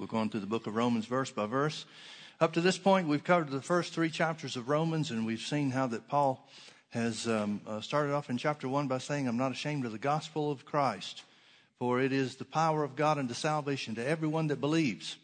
[0.00, 1.84] We're going through the book of Romans verse by verse.
[2.40, 5.72] Up to this point, we've covered the first three chapters of Romans, and we've seen
[5.72, 6.48] how that Paul
[6.88, 9.98] has um, uh, started off in chapter one by saying, I'm not ashamed of the
[9.98, 11.22] gospel of Christ,
[11.78, 15.18] for it is the power of God unto salvation to everyone that believes.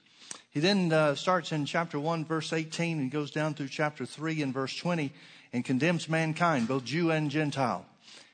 [0.51, 4.43] He then uh, starts in chapter 1, verse 18, and goes down through chapter 3
[4.43, 5.11] and verse 20
[5.55, 7.87] and condemns mankind, both Jew and Gentile.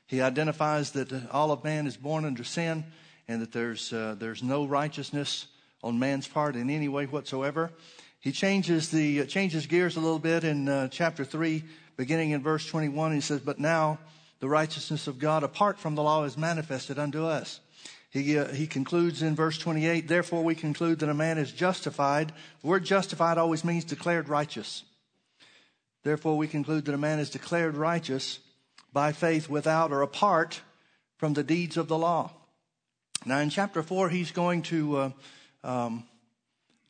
[0.07, 2.83] He identifies that all of man is born under sin
[3.29, 5.47] and that there's, uh, there's no righteousness
[5.83, 7.71] on man's part in any way whatsoever.
[8.19, 11.63] He changes, the, uh, changes gears a little bit in uh, chapter 3,
[11.97, 13.13] beginning in verse 21.
[13.13, 13.99] He says, But now
[14.39, 17.59] the righteousness of God apart from the law is manifested unto us
[18.13, 22.31] he, uh, he concludes in verse 28 Therefore, we conclude that a man is justified.
[22.61, 24.83] The word justified always means declared righteous.
[26.03, 28.37] Therefore, we conclude that a man is declared righteous
[28.91, 30.61] by faith without or apart
[31.17, 32.29] from the deeds of the law.
[33.25, 35.09] Now, in chapter 4, he's going to uh,
[35.63, 36.03] um,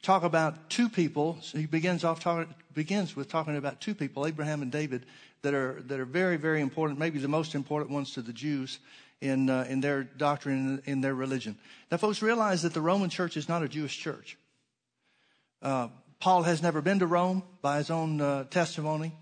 [0.01, 1.37] talk about two people.
[1.41, 5.05] So he begins off talking, begins with talking about two people, Abraham and David,
[5.41, 8.79] that are that are very very important, maybe the most important ones to the Jews
[9.23, 11.57] in, uh, in their doctrine, in, in their religion.
[11.89, 14.37] Now, folks, realize that the Roman church is not a Jewish church.
[15.61, 15.87] Uh,
[16.19, 19.13] Paul has never been to Rome by his own uh, testimony.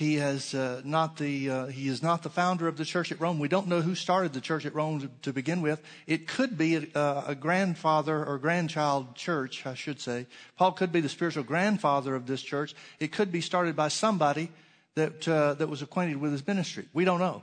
[0.00, 3.20] He has uh, not the uh, he is not the founder of the church at
[3.20, 3.38] Rome.
[3.38, 5.82] We don't know who started the church at Rome to, to begin with.
[6.06, 10.26] It could be a, a, grandfather or grandchild church, I should say.
[10.56, 12.74] Paul could be the spiritual grandfather of this church.
[12.98, 14.50] It could be started by somebody
[14.94, 16.88] that uh, that was acquainted with his ministry.
[16.94, 17.42] We don't know.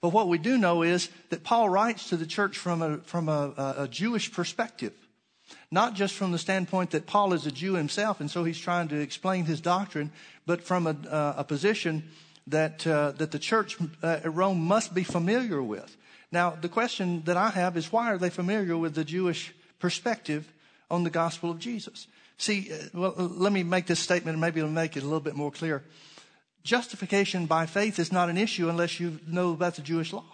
[0.00, 3.28] But what we do know is that Paul writes to the church from a, from
[3.28, 4.92] a, a Jewish perspective.
[5.70, 8.88] Not just from the standpoint that Paul is a Jew himself, and so he's trying
[8.88, 10.12] to explain his doctrine,
[10.46, 12.04] but from a, uh, a position
[12.46, 15.96] that, uh, that the church uh, at Rome must be familiar with.
[16.30, 20.50] Now, the question that I have is why are they familiar with the Jewish perspective
[20.90, 22.06] on the gospel of Jesus?
[22.38, 25.20] See, uh, well, let me make this statement and maybe it'll make it a little
[25.20, 25.84] bit more clear.
[26.64, 30.24] Justification by faith is not an issue unless you know about the Jewish law.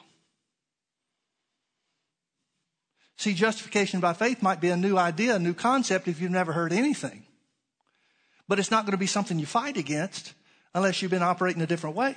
[3.16, 6.52] See, justification by faith might be a new idea, a new concept if you've never
[6.52, 7.24] heard anything.
[8.48, 10.34] But it's not going to be something you fight against
[10.74, 12.16] unless you've been operating a different way.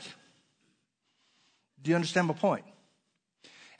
[1.84, 2.66] Do you understand my point?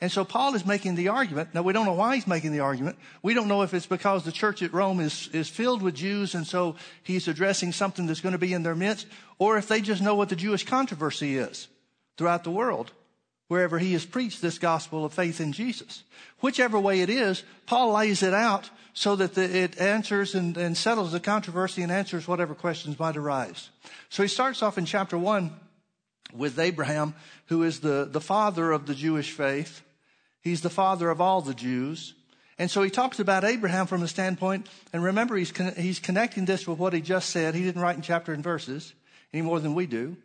[0.00, 1.54] And so Paul is making the argument.
[1.54, 2.98] Now we don't know why he's making the argument.
[3.22, 6.34] We don't know if it's because the church at Rome is, is filled with Jews
[6.34, 6.74] and so
[7.04, 9.06] he's addressing something that's going to be in their midst,
[9.38, 11.68] or if they just know what the Jewish controversy is
[12.16, 12.90] throughout the world,
[13.48, 16.04] wherever he has preached this gospel of faith in Jesus.
[16.40, 20.76] Whichever way it is, Paul lays it out so that the, it answers and, and
[20.76, 23.70] settles the controversy and answers whatever questions might arise.
[24.08, 25.52] So he starts off in chapter one
[26.34, 27.14] with Abraham,
[27.46, 29.82] who is the, the father of the Jewish faith.
[30.40, 32.14] He's the father of all the Jews.
[32.58, 36.44] And so he talks about Abraham from the standpoint, and remember, he's, con- he's connecting
[36.44, 37.54] this with what he just said.
[37.54, 38.92] He didn't write in chapter and verses
[39.32, 40.16] any more than we do.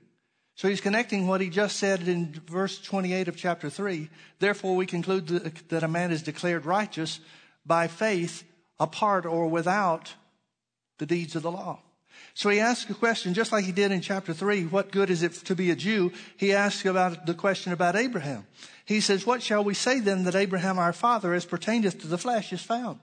[0.58, 4.10] So he's connecting what he just said in verse 28 of chapter 3.
[4.40, 7.20] Therefore, we conclude that a man is declared righteous
[7.64, 8.44] by faith
[8.80, 10.16] apart or without
[10.98, 11.80] the deeds of the law.
[12.34, 15.22] So he asks a question, just like he did in chapter 3, what good is
[15.22, 16.12] it to be a Jew?
[16.38, 18.48] He asks about the question about Abraham.
[18.84, 22.18] He says, What shall we say then that Abraham our father, as pertaineth to the
[22.18, 23.00] flesh, is found?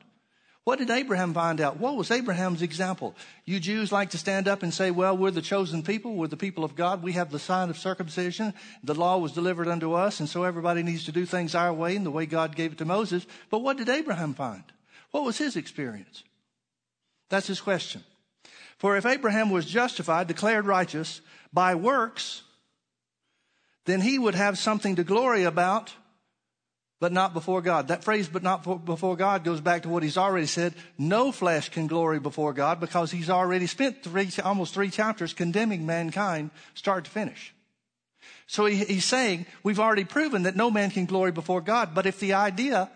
[0.64, 1.78] What did Abraham find out?
[1.78, 3.14] What was Abraham's example?
[3.44, 6.14] You Jews like to stand up and say, well, we're the chosen people.
[6.14, 7.02] We're the people of God.
[7.02, 8.54] We have the sign of circumcision.
[8.82, 10.20] The law was delivered unto us.
[10.20, 12.78] And so everybody needs to do things our way and the way God gave it
[12.78, 13.26] to Moses.
[13.50, 14.64] But what did Abraham find?
[15.10, 16.24] What was his experience?
[17.28, 18.02] That's his question.
[18.78, 21.20] For if Abraham was justified, declared righteous
[21.52, 22.42] by works,
[23.84, 25.92] then he would have something to glory about,
[27.04, 27.88] but not before God.
[27.88, 30.72] That phrase, but not before God, goes back to what he's already said.
[30.96, 35.84] No flesh can glory before God because he's already spent three, almost three chapters condemning
[35.84, 37.52] mankind, start to finish.
[38.46, 41.94] So he, he's saying, we've already proven that no man can glory before God.
[41.94, 42.90] But if the idea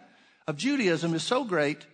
[0.47, 1.85] of Judaism is so great,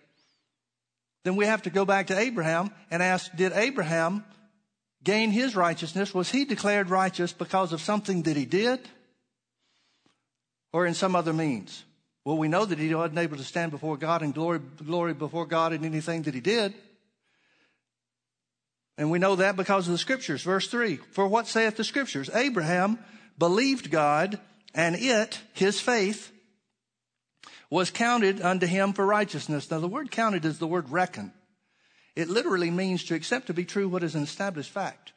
[1.25, 4.23] then we have to go back to Abraham and ask, did Abraham
[5.03, 6.13] gain his righteousness?
[6.13, 8.79] Was he declared righteous because of something that he did
[10.71, 11.83] or in some other means?
[12.25, 15.45] Well, we know that he wasn't able to stand before God and glory, glory before
[15.45, 16.73] God in anything that he did.
[18.97, 20.41] And we know that because of the scriptures.
[20.41, 22.29] Verse 3 For what saith the scriptures?
[22.33, 22.97] Abraham
[23.37, 24.39] believed God,
[24.73, 26.31] and it, his faith,
[27.69, 29.69] was counted unto him for righteousness.
[29.69, 31.31] Now, the word counted is the word reckon.
[32.15, 35.11] It literally means to accept to be true what is an established fact.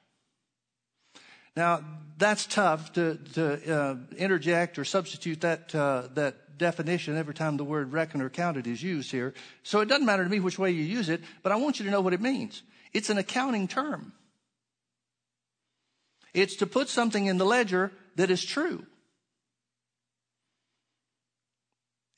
[1.57, 1.85] Now,
[2.19, 7.65] that's tough to, to uh, interject or substitute that, uh, that, definition every time the
[7.65, 9.35] word reckon or counted is used here.
[9.63, 11.85] So it doesn't matter to me which way you use it, but I want you
[11.87, 12.63] to know what it means.
[12.93, 14.13] It's an accounting term.
[16.35, 18.85] It's to put something in the ledger that is true.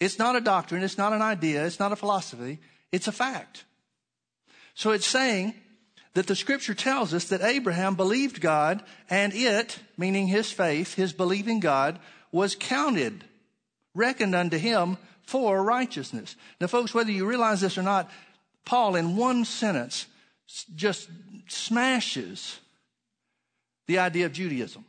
[0.01, 0.83] It's not a doctrine.
[0.83, 1.65] It's not an idea.
[1.67, 2.59] It's not a philosophy.
[2.91, 3.65] It's a fact.
[4.75, 5.55] So it's saying
[6.15, 11.13] that the scripture tells us that Abraham believed God and it, meaning his faith, his
[11.13, 11.99] believing God,
[12.33, 13.25] was counted,
[13.95, 16.37] reckoned unto him for righteousness.
[16.61, 18.11] Now folks, whether you realize this or not,
[18.65, 20.07] Paul in one sentence
[20.75, 21.09] just
[21.49, 22.59] smashes
[23.87, 24.85] the idea of Judaism.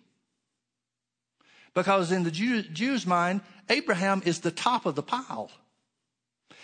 [1.74, 5.50] Because in the Jew, Jew's mind, Abraham is the top of the pile.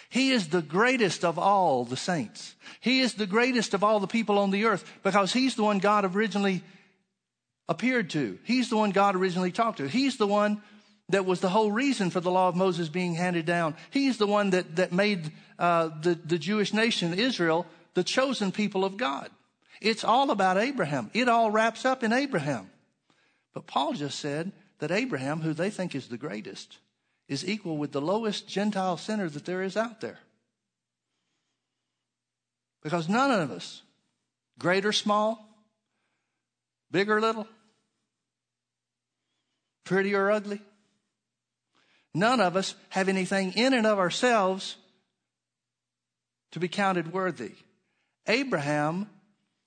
[0.10, 2.56] He is the greatest of all the saints.
[2.80, 5.80] He is the greatest of all the people on the earth because he's the one
[5.80, 6.63] God originally
[7.68, 8.38] appeared to.
[8.44, 9.88] He's the one God originally talked to.
[9.88, 10.62] He's the one
[11.09, 13.75] that was the whole reason for the law of Moses being handed down.
[13.89, 18.83] He's the one that, that made uh, the, the Jewish nation, Israel, the chosen people
[18.83, 19.30] of God.
[19.81, 21.09] It's all about Abraham.
[21.13, 22.69] It all wraps up in Abraham.
[23.54, 26.77] But Paul just said that Abraham, who they think is the greatest,
[27.27, 30.19] is equal with the lowest Gentile sinner that there is out there.
[32.83, 33.81] Because none of us,
[34.59, 35.48] great or small,
[36.92, 37.48] big or little,
[39.83, 40.62] pretty or ugly,
[42.13, 44.77] none of us have anything in and of ourselves
[46.51, 47.54] to be counted worthy.
[48.27, 49.09] Abraham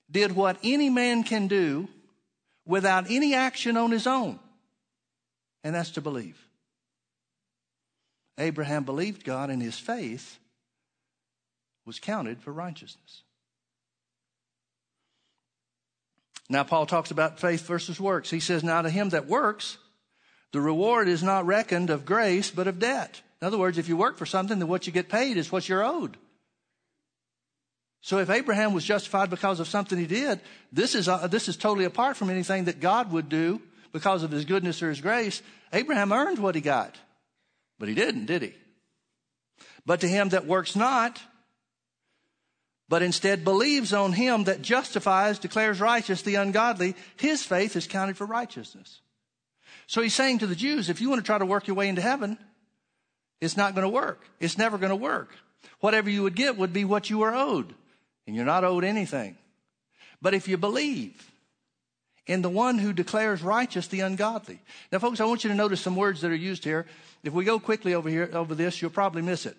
[0.09, 1.87] did what any man can do
[2.65, 4.39] without any action on his own,
[5.63, 6.37] and that's to believe.
[8.37, 10.39] Abraham believed God, and his faith
[11.85, 13.23] was counted for righteousness.
[16.49, 18.29] Now, Paul talks about faith versus works.
[18.29, 19.77] He says, Now to him that works,
[20.51, 23.21] the reward is not reckoned of grace, but of debt.
[23.41, 25.67] In other words, if you work for something, then what you get paid is what
[25.67, 26.17] you're owed.
[28.01, 30.39] So if Abraham was justified because of something he did,
[30.71, 33.61] this is, uh, this is totally apart from anything that God would do
[33.91, 35.41] because of his goodness or his grace.
[35.71, 36.95] Abraham earned what he got.
[37.79, 38.53] But he didn't, did he?
[39.85, 41.21] But to him that works not,
[42.89, 48.17] but instead believes on him that justifies, declares righteous the ungodly, his faith is counted
[48.17, 48.99] for righteousness.
[49.91, 51.89] So he's saying to the Jews, if you want to try to work your way
[51.89, 52.37] into heaven,
[53.41, 54.23] it's not going to work.
[54.39, 55.35] It's never going to work.
[55.81, 57.73] Whatever you would get would be what you were owed,
[58.25, 59.35] and you're not owed anything.
[60.21, 61.29] But if you believe,
[62.25, 64.61] in the one who declares righteous the ungodly.
[64.93, 66.85] Now, folks, I want you to notice some words that are used here.
[67.21, 69.57] If we go quickly over here, over this, you'll probably miss it.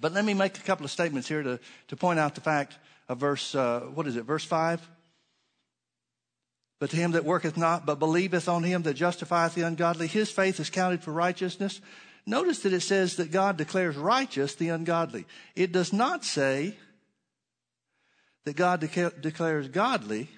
[0.00, 2.78] But let me make a couple of statements here to, to point out the fact
[3.10, 4.80] of verse, uh, what is it, verse 5?
[6.80, 10.30] But to him that worketh not, but believeth on him that justifieth the ungodly, his
[10.30, 11.80] faith is counted for righteousness.
[12.26, 15.26] Notice that it says that God declares righteous the ungodly.
[15.54, 16.76] It does not say
[18.44, 20.28] that God declares godly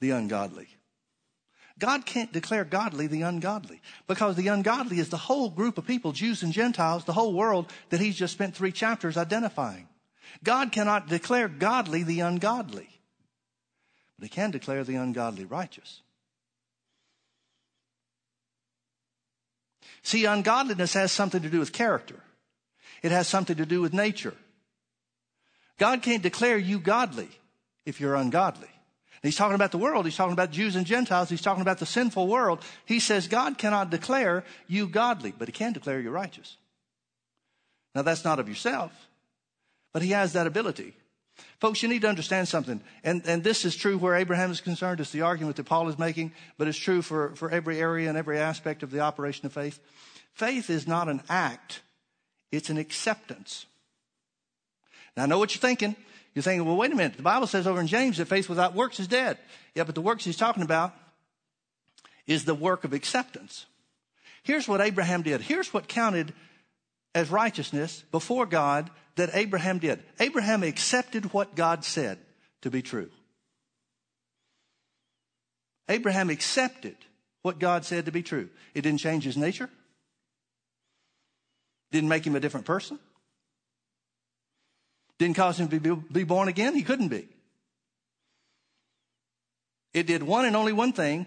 [0.00, 0.68] the ungodly.
[1.78, 6.12] God can't declare godly the ungodly because the ungodly is the whole group of people,
[6.12, 9.88] Jews and Gentiles, the whole world that he's just spent three chapters identifying.
[10.44, 12.88] God cannot declare godly the ungodly,
[14.22, 16.00] he can declare the ungodly righteous.
[20.02, 22.20] See, ungodliness has something to do with character.
[23.02, 24.34] It has something to do with nature.
[25.78, 27.28] God can't declare you godly
[27.84, 28.68] if you're ungodly.
[29.22, 30.04] He's talking about the world.
[30.04, 31.28] He's talking about Jews and Gentiles.
[31.28, 32.60] He's talking about the sinful world.
[32.84, 36.56] He says God cannot declare you godly, but he can declare you righteous.
[37.94, 38.92] Now that's not of yourself,
[39.92, 40.94] but he has that ability.
[41.62, 42.80] Folks, you need to understand something.
[43.04, 44.98] And, and this is true where Abraham is concerned.
[44.98, 48.18] It's the argument that Paul is making, but it's true for, for every area and
[48.18, 49.78] every aspect of the operation of faith.
[50.32, 51.82] Faith is not an act.
[52.50, 53.66] It's an acceptance.
[55.16, 55.94] Now I know what you're thinking.
[56.34, 57.16] You're thinking, well, wait a minute.
[57.16, 59.38] The Bible says over in James that faith without works is dead.
[59.76, 60.92] Yeah, but the works he's talking about
[62.26, 63.66] is the work of acceptance.
[64.42, 65.40] Here's what Abraham did.
[65.40, 66.34] Here's what counted
[67.14, 70.02] as righteousness before God that Abraham did.
[70.18, 72.18] Abraham accepted what God said
[72.62, 73.10] to be true.
[75.88, 76.96] Abraham accepted
[77.42, 78.48] what God said to be true.
[78.74, 79.68] It didn't change his nature.
[81.90, 82.98] Didn't make him a different person.
[85.18, 86.74] Didn't cause him to be born again.
[86.74, 87.28] He couldn't be.
[89.92, 91.26] It did one and only one thing.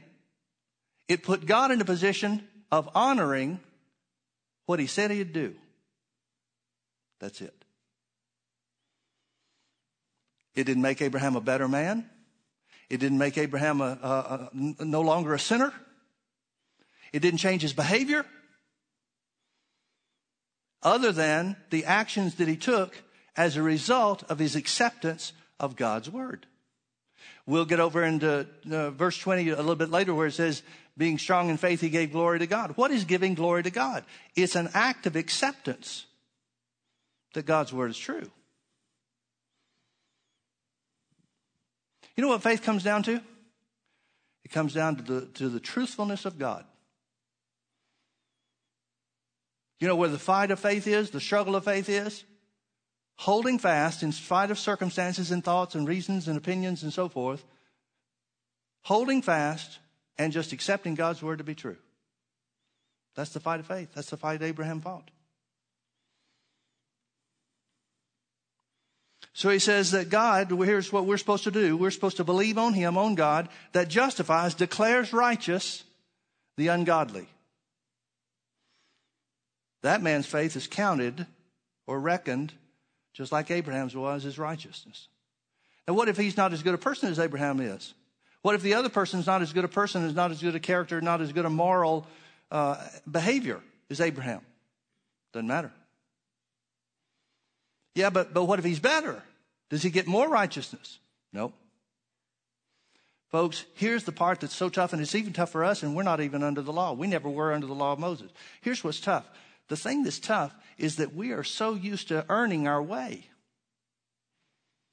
[1.08, 3.60] It put God in a position of honoring
[4.66, 5.54] what he said he'd do.
[7.20, 7.65] That's it.
[10.56, 12.10] It didn't make Abraham a better man.
[12.90, 15.74] It didn't make Abraham a, a, a, no longer a sinner.
[17.12, 18.26] It didn't change his behavior.
[20.86, 22.96] other than the actions that he took
[23.36, 26.46] as a result of his acceptance of God's word.
[27.48, 30.62] We'll get over into uh, verse 20 a little bit later where it says,
[30.98, 32.78] being strong in faith, he gave glory to God.
[32.78, 34.06] What is giving glory to God?
[34.36, 36.06] It's an act of acceptance
[37.34, 38.32] that God's word is true.
[42.16, 43.22] You know what faith comes down to?
[44.44, 46.66] It comes down to the, to the truthfulness of God.
[49.80, 52.24] You know where the fight of faith is, the struggle of faith is?
[53.18, 57.44] Holding fast in spite of circumstances and thoughts and reasons and opinions and so forth.
[58.84, 59.80] Holding fast
[60.18, 61.78] and just accepting God's word to be true.
[63.16, 63.94] That's the fight of faith.
[63.94, 65.10] That's the fight Abraham fought.
[69.38, 71.76] So he says that God, here's what we're supposed to do.
[71.76, 75.84] We're supposed to believe on him, on God, that justifies, declares righteous
[76.56, 77.28] the ungodly.
[79.82, 81.28] That man's faith is counted
[81.86, 82.54] or reckoned
[83.12, 85.10] just like Abraham's was as righteousness.
[85.86, 87.94] Now, what if he's not as good a person as Abraham is?
[88.42, 90.62] What if the other person's not as good a person, is not as good a
[90.62, 92.08] character, not as good a moral
[92.52, 92.78] uh,
[93.10, 94.40] behavior as Abraham?
[95.34, 95.74] Doesn't matter.
[97.96, 99.24] Yeah, but, but what if he's better?
[99.70, 101.00] Does he get more righteousness?
[101.34, 101.54] Nope.
[103.32, 106.04] Folks, here's the part that's so tough, and it's even tough for us, and we're
[106.04, 106.94] not even under the law.
[106.94, 108.32] We never were under the law of Moses.
[108.62, 109.26] Here's what's tough
[109.68, 113.28] the thing that's tough is that we are so used to earning our way.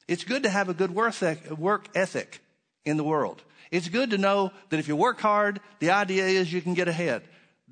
[0.08, 2.40] It's good to have a good work ethic
[2.84, 3.42] in the world.
[3.70, 6.88] It's good to know that if you work hard, the idea is you can get
[6.88, 7.22] ahead.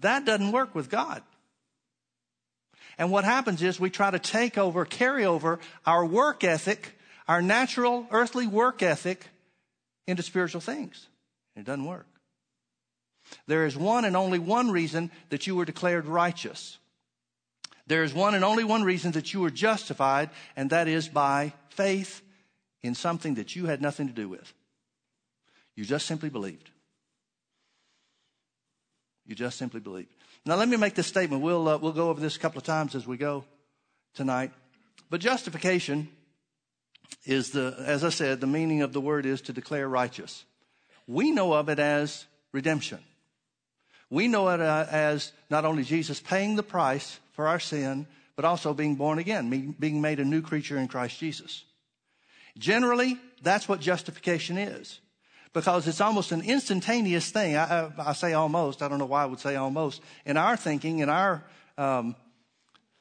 [0.01, 1.23] That doesn't work with God.
[3.01, 7.41] And what happens is we try to take over, carry over our work ethic, our
[7.41, 9.27] natural earthly work ethic
[10.07, 11.07] into spiritual things.
[11.57, 12.07] It doesn't work.
[13.47, 16.77] There is one and only one reason that you were declared righteous.
[17.87, 21.55] There is one and only one reason that you were justified, and that is by
[21.71, 22.21] faith
[22.83, 24.53] in something that you had nothing to do with.
[25.75, 26.69] You just simply believed.
[29.25, 30.20] You just simply believed.
[30.47, 31.43] Now, let me make this statement.
[31.43, 33.45] We'll, uh, we'll go over this a couple of times as we go
[34.15, 34.53] tonight.
[35.11, 36.09] But justification
[37.25, 40.45] is the, as I said, the meaning of the word is to declare righteous.
[41.07, 43.01] We know of it as redemption.
[44.09, 48.45] We know it uh, as not only Jesus paying the price for our sin, but
[48.45, 51.65] also being born again, being made a new creature in Christ Jesus.
[52.59, 55.01] Generally, that's what justification is.
[55.53, 57.57] Because it's almost an instantaneous thing.
[57.57, 58.83] I, I, I say almost.
[58.83, 60.01] I don't know why I would say almost.
[60.25, 61.45] In our thinking, in our
[61.77, 62.15] um,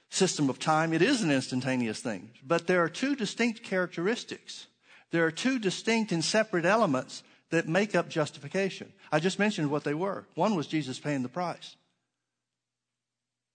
[0.10, 2.32] system of time, it is an instantaneous thing.
[2.46, 4.68] But there are two distinct characteristics.
[5.12, 8.94] There are two distinct and separate elements that make up justification.
[9.12, 10.26] I just mentioned what they were.
[10.36, 11.76] One was Jesus paying the price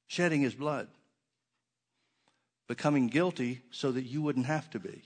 [0.06, 0.86] shedding his blood,
[2.68, 5.02] becoming guilty so that you wouldn't have to be.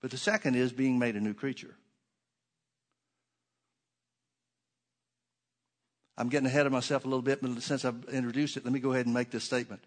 [0.00, 1.74] But the second is being made a new creature.
[6.18, 8.80] I'm getting ahead of myself a little bit, but since I've introduced it, let me
[8.80, 9.82] go ahead and make this statement.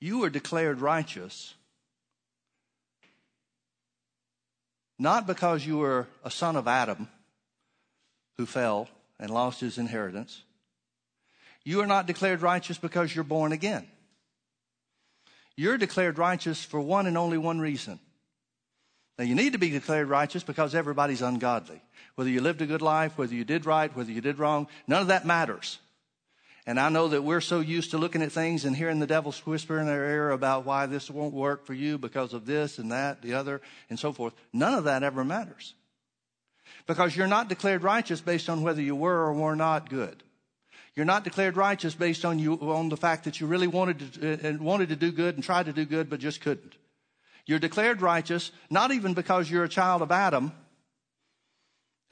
[0.00, 1.54] You are declared righteous
[4.98, 7.08] not because you were a son of Adam
[8.36, 8.88] who fell
[9.18, 10.42] and lost his inheritance,
[11.64, 13.86] you are not declared righteous because you're born again.
[15.56, 17.98] You're declared righteous for one and only one reason.
[19.18, 21.82] Now, you need to be declared righteous because everybody's ungodly.
[22.14, 25.02] Whether you lived a good life, whether you did right, whether you did wrong, none
[25.02, 25.78] of that matters.
[26.66, 29.44] And I know that we're so used to looking at things and hearing the devil's
[29.44, 32.92] whisper in our ear about why this won't work for you because of this and
[32.92, 34.32] that, the other, and so forth.
[34.52, 35.74] None of that ever matters.
[36.86, 40.22] Because you're not declared righteous based on whether you were or were not good.
[40.94, 44.32] You're not declared righteous based on you on the fact that you really wanted to
[44.32, 46.74] uh, and wanted to do good and tried to do good but just couldn't.
[47.46, 50.52] You're declared righteous not even because you're a child of Adam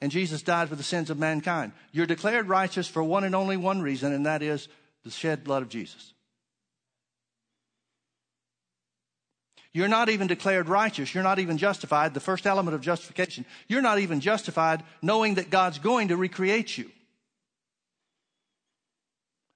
[0.01, 1.73] and Jesus died for the sins of mankind.
[1.91, 4.67] You're declared righteous for one and only one reason and that is
[5.03, 6.13] the shed blood of Jesus.
[9.73, 11.13] You're not even declared righteous.
[11.13, 12.13] You're not even justified.
[12.13, 13.45] The first element of justification.
[13.69, 16.91] You're not even justified knowing that God's going to recreate you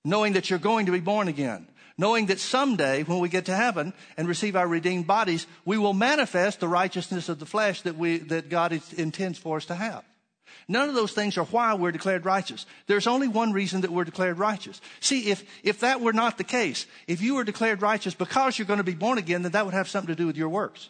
[0.05, 1.67] knowing that you're going to be born again,
[1.97, 5.93] knowing that someday when we get to heaven and receive our redeemed bodies, we will
[5.93, 10.03] manifest the righteousness of the flesh that we, that God intends for us to have.
[10.67, 12.65] None of those things are why we're declared righteous.
[12.87, 14.81] There's only one reason that we're declared righteous.
[14.99, 18.65] See, if, if that were not the case, if you were declared righteous because you're
[18.65, 20.89] going to be born again, then that would have something to do with your works.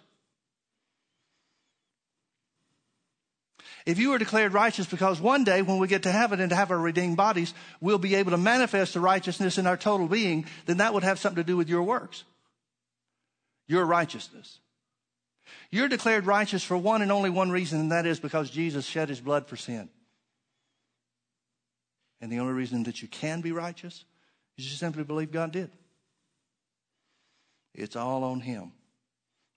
[3.85, 6.55] If you are declared righteous because one day when we get to heaven and to
[6.55, 10.45] have our redeemed bodies, we'll be able to manifest the righteousness in our total being,
[10.65, 12.23] then that would have something to do with your works.
[13.67, 14.59] Your righteousness.
[15.69, 19.09] You're declared righteous for one and only one reason, and that is because Jesus shed
[19.09, 19.89] his blood for sin.
[22.21, 24.03] And the only reason that you can be righteous
[24.57, 25.69] is you simply believe God did.
[27.75, 28.71] It's all on him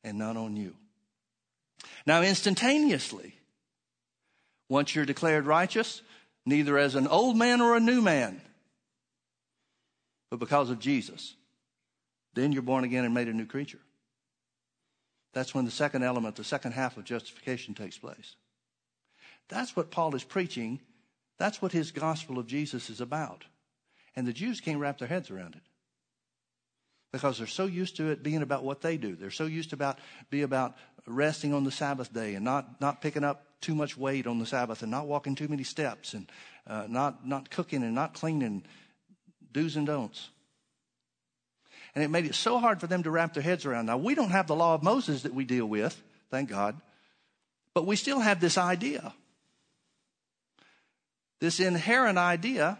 [0.05, 0.75] and not on you.
[2.05, 3.38] Now, instantaneously,
[4.69, 6.03] once you're declared righteous,
[6.45, 8.41] neither as an old man or a new man,
[10.31, 11.35] but because of Jesus,
[12.35, 13.81] then you're born again and made a new creature.
[15.33, 18.37] That's when the second element, the second half of justification takes place.
[19.49, 20.81] That's what Paul is preaching.
[21.39, 23.45] That's what his gospel of Jesus is about.
[24.17, 25.63] And the Jews can't wrap their heads around it
[27.13, 29.17] because they're so used to it being about what they do.
[29.17, 29.99] They're so used to about
[30.31, 30.77] be about
[31.11, 34.47] resting on the Sabbath day and not not picking up too much weight on the
[34.47, 36.31] Sabbath and not walking too many steps and
[36.67, 38.65] uh, not not cooking and not cleaning,
[39.53, 40.31] do's and don'ts.
[41.95, 43.87] And it made it so hard for them to wrap their heads around.
[43.87, 46.01] Now we don't have the law of Moses that we deal with,
[46.31, 46.81] thank God,
[47.75, 49.13] but we still have this idea,
[51.41, 52.79] this inherent idea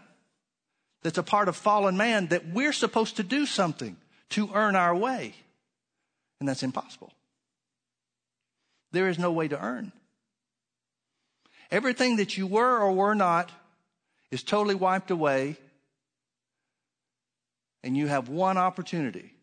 [1.01, 3.97] that's a part of fallen man that we're supposed to do something
[4.29, 5.33] to earn our way.
[6.39, 7.11] And that's impossible.
[8.91, 9.91] There is no way to earn.
[11.71, 13.51] Everything that you were or were not
[14.31, 15.57] is totally wiped away,
[17.83, 19.33] and you have one opportunity.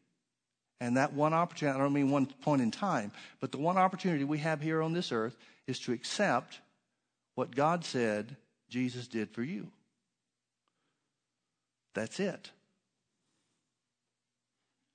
[0.78, 4.24] And that one opportunity, I don't mean one point in time, but the one opportunity
[4.24, 5.36] we have here on this earth
[5.66, 6.60] is to accept
[7.34, 8.36] what God said
[8.68, 9.68] Jesus did for you.
[11.94, 12.50] That's it.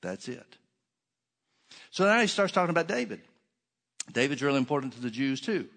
[0.01, 0.57] That's it.
[1.89, 3.21] So now he starts talking about David.
[4.11, 5.67] David's really important to the Jews too.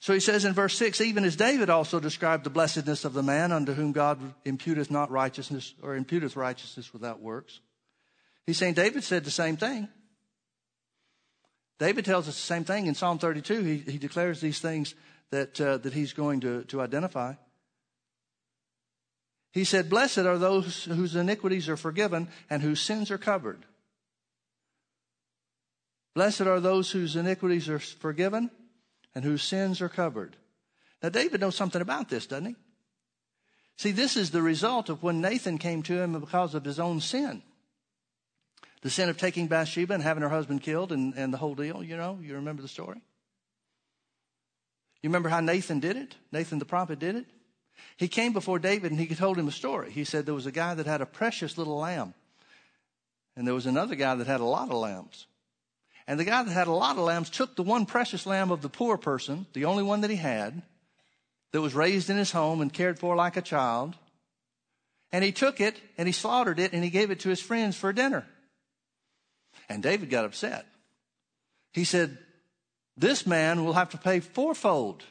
[0.00, 3.22] So he says in verse 6 even as David also described the blessedness of the
[3.22, 7.60] man unto whom God imputeth not righteousness or imputeth righteousness without works.
[8.46, 9.88] He's saying David said the same thing.
[11.78, 13.62] David tells us the same thing in Psalm 32.
[13.62, 14.94] He, he declares these things
[15.30, 17.34] that, uh, that he's going to, to identify.
[19.52, 23.64] He said, Blessed are those whose iniquities are forgiven and whose sins are covered.
[26.14, 28.50] Blessed are those whose iniquities are forgiven
[29.14, 30.36] and whose sins are covered.
[31.02, 32.56] Now, David knows something about this, doesn't he?
[33.76, 37.00] See, this is the result of when Nathan came to him because of his own
[37.00, 37.42] sin.
[38.82, 41.82] The sin of taking Bathsheba and having her husband killed and, and the whole deal,
[41.82, 43.00] you know, you remember the story?
[45.02, 46.14] You remember how Nathan did it?
[46.30, 47.26] Nathan the prophet did it?
[47.96, 49.90] He came before David and he told him a story.
[49.90, 52.14] He said there was a guy that had a precious little lamb,
[53.36, 55.26] and there was another guy that had a lot of lambs.
[56.06, 58.60] And the guy that had a lot of lambs took the one precious lamb of
[58.60, 60.62] the poor person, the only one that he had,
[61.52, 63.96] that was raised in his home and cared for like a child.
[65.12, 67.76] And he took it and he slaughtered it and he gave it to his friends
[67.76, 68.26] for dinner.
[69.68, 70.66] And David got upset.
[71.72, 72.18] He said,
[72.96, 75.04] This man will have to pay fourfold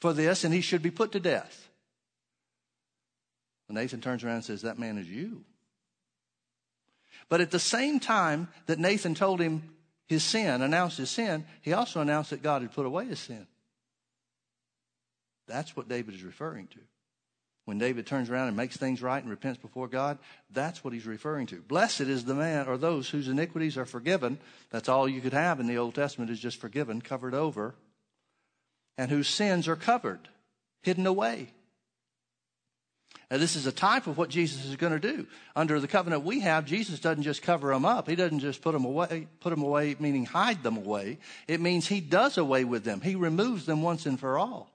[0.00, 1.68] for this and he should be put to death.
[3.68, 5.44] And Nathan turns around and says, That man is you.
[7.28, 9.75] But at the same time that Nathan told him
[10.06, 13.46] his sin, announced his sin, he also announced that God had put away his sin.
[15.46, 16.80] That's what David is referring to.
[17.66, 20.18] When David turns around and makes things right and repents before God,
[20.52, 21.60] that's what he's referring to.
[21.62, 24.38] Blessed is the man or those whose iniquities are forgiven.
[24.70, 27.74] That's all you could have in the Old Testament is just forgiven, covered over,
[28.96, 30.28] and whose sins are covered,
[30.82, 31.48] hidden away.
[33.30, 35.26] Now, this is a type of what Jesus is going to do.
[35.56, 38.08] Under the covenant we have, Jesus doesn't just cover them up.
[38.08, 41.18] He doesn't just put them away, put them away, meaning hide them away.
[41.48, 43.00] It means he does away with them.
[43.00, 44.70] He removes them once and for all.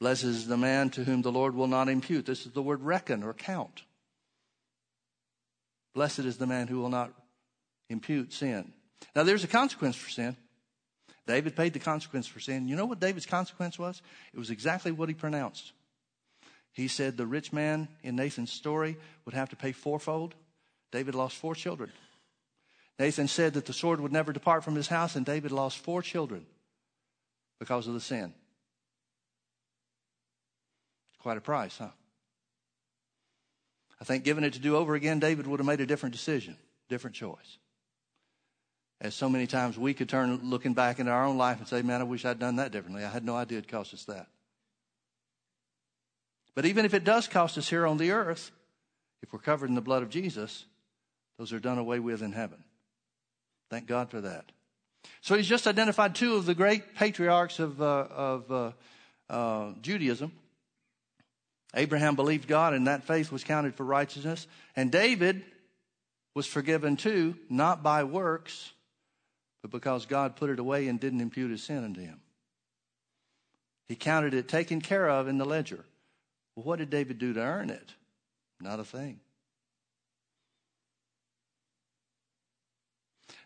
[0.00, 2.26] Blessed is the man to whom the Lord will not impute.
[2.26, 3.82] This is the word reckon or count.
[5.94, 7.12] Blessed is the man who will not
[7.88, 8.72] impute sin.
[9.14, 10.36] Now, there's a consequence for sin.
[11.26, 12.66] David paid the consequence for sin.
[12.66, 14.02] You know what David's consequence was?
[14.32, 15.72] It was exactly what he pronounced.
[16.72, 20.34] He said the rich man in Nathan's story would have to pay fourfold.
[20.90, 21.92] David lost four children.
[22.98, 26.02] Nathan said that the sword would never depart from his house, and David lost four
[26.02, 26.46] children
[27.58, 28.34] because of the sin.
[31.18, 31.88] Quite a price, huh?
[34.00, 36.56] I think given it to do over again, David would have made a different decision,
[36.88, 37.58] different choice
[39.02, 41.82] as so many times we could turn looking back into our own life and say,
[41.82, 43.04] man, I wish I'd done that differently.
[43.04, 44.28] I had no idea it cost us that.
[46.54, 48.52] But even if it does cost us here on the earth,
[49.20, 50.64] if we're covered in the blood of Jesus,
[51.36, 52.62] those are done away with in heaven.
[53.70, 54.52] Thank God for that.
[55.20, 58.72] So he's just identified two of the great patriarchs of, uh, of uh,
[59.28, 60.30] uh, Judaism.
[61.74, 64.46] Abraham believed God, and that faith was counted for righteousness.
[64.76, 65.42] And David
[66.34, 68.72] was forgiven too, not by works,
[69.62, 72.20] but because God put it away and didn't impute his sin unto him.
[73.86, 75.84] He counted it taken care of in the ledger.
[76.54, 77.94] Well, what did David do to earn it?
[78.60, 79.20] Not a thing.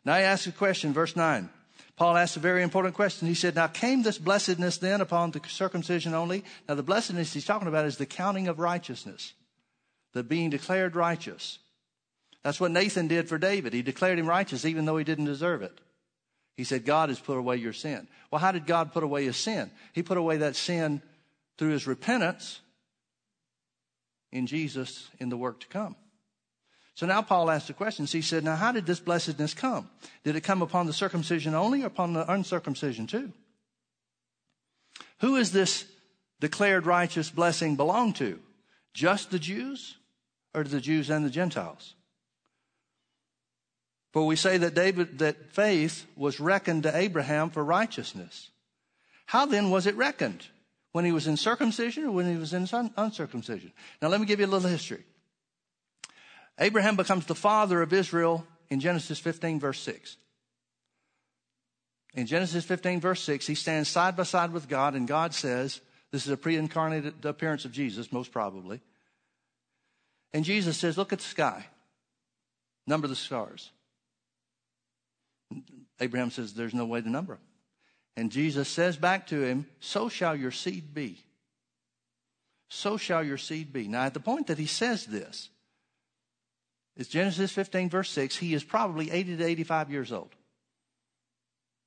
[0.04, 1.50] Now he asks a question, verse 9.
[1.96, 3.26] Paul asked a very important question.
[3.26, 6.44] He said, Now came this blessedness then upon the circumcision only?
[6.68, 9.32] Now the blessedness he's talking about is the counting of righteousness,
[10.12, 11.58] the being declared righteous.
[12.44, 13.72] That's what Nathan did for David.
[13.72, 15.80] He declared him righteous even though he didn't deserve it.
[16.56, 18.08] He said, God has put away your sin.
[18.30, 19.70] Well, how did God put away his sin?
[19.92, 21.02] He put away that sin
[21.58, 22.60] through his repentance
[24.32, 25.96] in Jesus in the work to come.
[26.94, 28.10] So now Paul asked the questions.
[28.10, 29.90] He said, Now, how did this blessedness come?
[30.24, 33.32] Did it come upon the circumcision only or upon the uncircumcision too?
[35.20, 35.84] Who is this
[36.40, 38.40] declared righteous blessing belong to?
[38.94, 39.96] Just the Jews
[40.54, 41.94] or the Jews and the Gentiles?
[44.16, 48.48] For we say that David, that faith was reckoned to Abraham for righteousness.
[49.26, 50.42] How then was it reckoned?
[50.92, 53.74] When he was in circumcision or when he was in uncircumcision?
[54.00, 55.04] Now let me give you a little history.
[56.58, 60.16] Abraham becomes the father of Israel in Genesis 15, verse 6.
[62.14, 65.82] In Genesis 15, verse 6, he stands side by side with God, and God says,
[66.10, 68.80] This is a pre incarnated appearance of Jesus, most probably.
[70.32, 71.66] And Jesus says, Look at the sky,
[72.86, 73.72] number the stars.
[76.00, 77.42] Abraham says, There's no way to number them.
[78.16, 81.22] And Jesus says back to him, So shall your seed be.
[82.68, 83.88] So shall your seed be.
[83.88, 85.50] Now, at the point that he says this,
[86.96, 88.36] it's Genesis 15, verse 6.
[88.36, 90.34] He is probably 80 to 85 years old,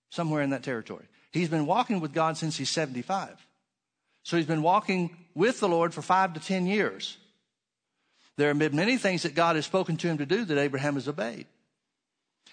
[0.10, 1.06] somewhere in that territory.
[1.32, 3.46] He's been walking with God since he's 75.
[4.24, 7.18] So he's been walking with the Lord for five to 10 years.
[8.38, 10.96] There have been many things that God has spoken to him to do that Abraham
[10.96, 11.48] has obeyed.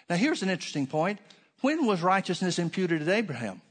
[0.08, 1.20] Now, here's an interesting point.
[1.60, 3.62] When was righteousness imputed to Abraham?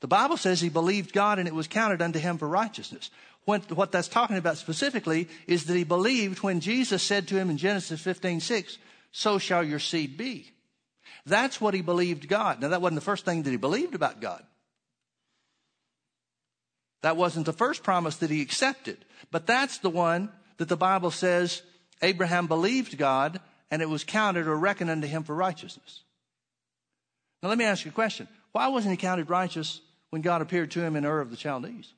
[0.00, 3.10] The Bible says he believed God and it was counted unto him for righteousness.
[3.44, 7.50] What, what that's talking about specifically is that he believed when Jesus said to him
[7.50, 8.78] in Genesis 15, 6,
[9.10, 10.52] so shall your seed be.
[11.24, 12.60] That's what he believed God.
[12.60, 14.42] Now that wasn't the first thing that he believed about God.
[17.02, 18.98] That wasn't the first promise that he accepted,
[19.30, 21.62] but that's the one that the Bible says
[22.02, 26.02] Abraham believed God and it was counted or reckoned unto him for righteousness.
[27.42, 28.28] Now let me ask you a question.
[28.52, 31.92] Why wasn't he counted righteous when God appeared to him in Ur of the Chaldees?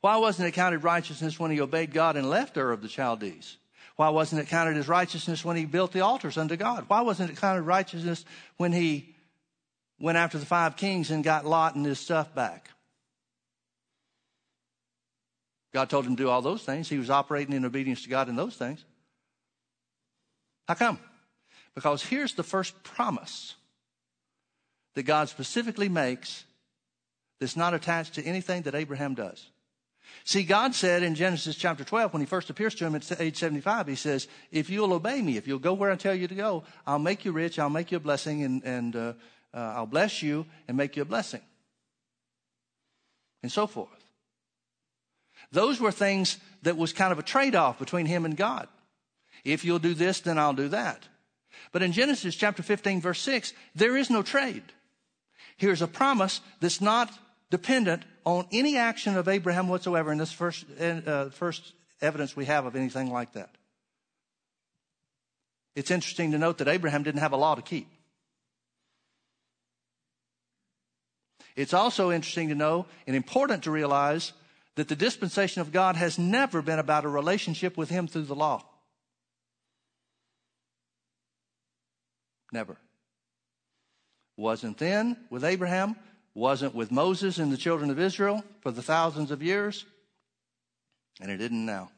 [0.00, 3.56] Why wasn't it counted righteousness when he obeyed God and left Ur of the Chaldees?
[3.96, 6.86] Why wasn't it counted as righteousness when he built the altars unto God?
[6.88, 8.24] Why wasn't it counted righteousness
[8.56, 9.14] when he
[9.98, 12.70] went after the five kings and got Lot and his stuff back?
[15.72, 16.88] God told him to do all those things.
[16.88, 18.84] He was operating in obedience to God in those things.
[20.66, 20.98] How come?
[21.74, 23.54] Because here's the first promise
[25.00, 26.44] that God specifically makes
[27.38, 29.48] that's not attached to anything that Abraham does.
[30.24, 33.38] See, God said in Genesis chapter 12, when he first appears to him at age
[33.38, 36.34] 75, he says, if you'll obey me, if you'll go where I tell you to
[36.34, 39.12] go, I'll make you rich, I'll make you a blessing, and, and uh,
[39.54, 41.40] uh, I'll bless you and make you a blessing.
[43.42, 43.88] And so forth.
[45.50, 48.68] Those were things that was kind of a trade-off between him and God.
[49.44, 51.08] If you'll do this, then I'll do that.
[51.72, 54.64] But in Genesis chapter 15 verse 6, there is no trade.
[55.60, 57.12] Here's a promise that's not
[57.50, 62.64] dependent on any action of Abraham whatsoever in this first, uh, first evidence we have
[62.64, 63.50] of anything like that.
[65.76, 67.88] It's interesting to note that Abraham didn't have a law to keep.
[71.56, 74.32] It's also interesting to know and important to realize
[74.76, 78.34] that the dispensation of God has never been about a relationship with Him through the
[78.34, 78.64] law.
[82.50, 82.78] Never.
[84.40, 85.96] Wasn't then with Abraham,
[86.32, 89.84] wasn't with Moses and the children of Israel for the thousands of years,
[91.20, 91.90] and it isn't now.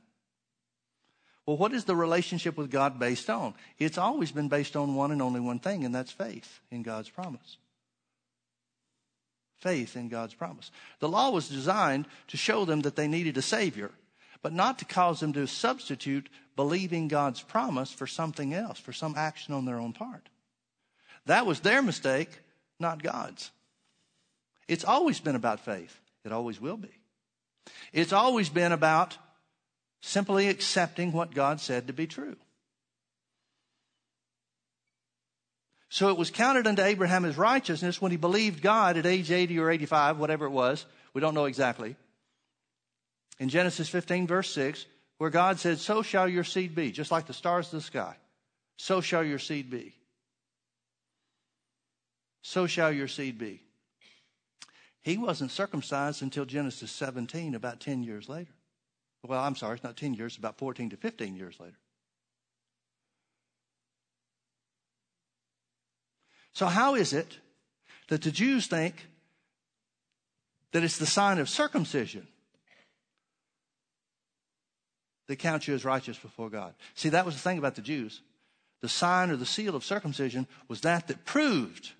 [1.46, 3.54] Well, what is the relationship with God based on?
[3.78, 7.08] It's always been based on one and only one thing, and that's faith in God's
[7.08, 7.58] promise.
[9.60, 10.72] Faith in God's promise.
[10.98, 13.92] The law was designed to show them that they needed a Savior,
[14.42, 19.14] but not to cause them to substitute believing God's promise for something else, for some
[19.16, 20.28] action on their own part.
[21.26, 22.28] That was their mistake,
[22.80, 23.50] not God's.
[24.68, 25.98] It's always been about faith.
[26.24, 26.90] It always will be.
[27.92, 29.16] It's always been about
[30.00, 32.36] simply accepting what God said to be true.
[35.88, 39.58] So it was counted unto Abraham as righteousness when he believed God at age 80
[39.58, 40.86] or 85, whatever it was.
[41.12, 41.96] We don't know exactly.
[43.38, 44.86] In Genesis 15, verse 6,
[45.18, 48.16] where God said, So shall your seed be, just like the stars of the sky.
[48.78, 49.94] So shall your seed be.
[52.42, 53.62] So shall your seed be.
[55.00, 58.52] He wasn't circumcised until Genesis 17, about 10 years later.
[59.24, 61.76] Well, I'm sorry, it's not 10 years, about 14 to 15 years later.
[66.54, 67.38] So, how is it
[68.08, 69.06] that the Jews think
[70.72, 72.26] that it's the sign of circumcision
[75.28, 76.74] that counts you as righteous before God?
[76.94, 78.20] See, that was the thing about the Jews.
[78.80, 81.92] The sign or the seal of circumcision was that that proved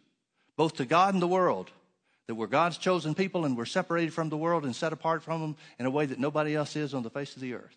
[0.62, 1.72] both to God and the world
[2.28, 5.40] that we're God's chosen people and we're separated from the world and set apart from
[5.40, 7.74] them in a way that nobody else is on the face of the earth.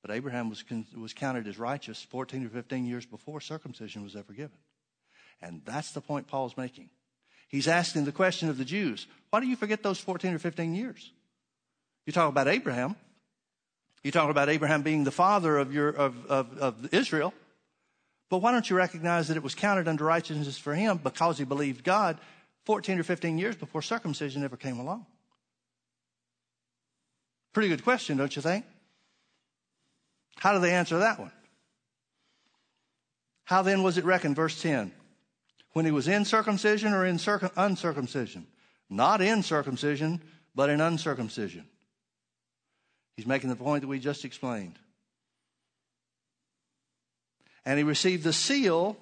[0.00, 0.62] But Abraham was,
[0.96, 4.56] was counted as righteous 14 or 15 years before circumcision was ever given.
[5.40, 6.88] And that's the point Paul's making.
[7.48, 10.72] He's asking the question of the Jews why do you forget those 14 or 15
[10.72, 11.10] years?
[12.06, 12.94] You talk about Abraham.
[14.04, 17.34] You talk about Abraham being the father of, your, of, of, of Israel.
[18.32, 21.44] But why don't you recognize that it was counted under righteousness for him because he
[21.44, 22.18] believed God
[22.64, 25.04] 14 or 15 years before circumcision ever came along?
[27.52, 28.64] Pretty good question, don't you think?
[30.36, 31.30] How do they answer that one?
[33.44, 34.34] How then was it reckoned?
[34.34, 34.92] Verse 10
[35.74, 38.46] when he was in circumcision or in circum- uncircumcision?
[38.88, 40.22] Not in circumcision,
[40.54, 41.66] but in uncircumcision.
[43.14, 44.78] He's making the point that we just explained.
[47.64, 48.96] And he received the seal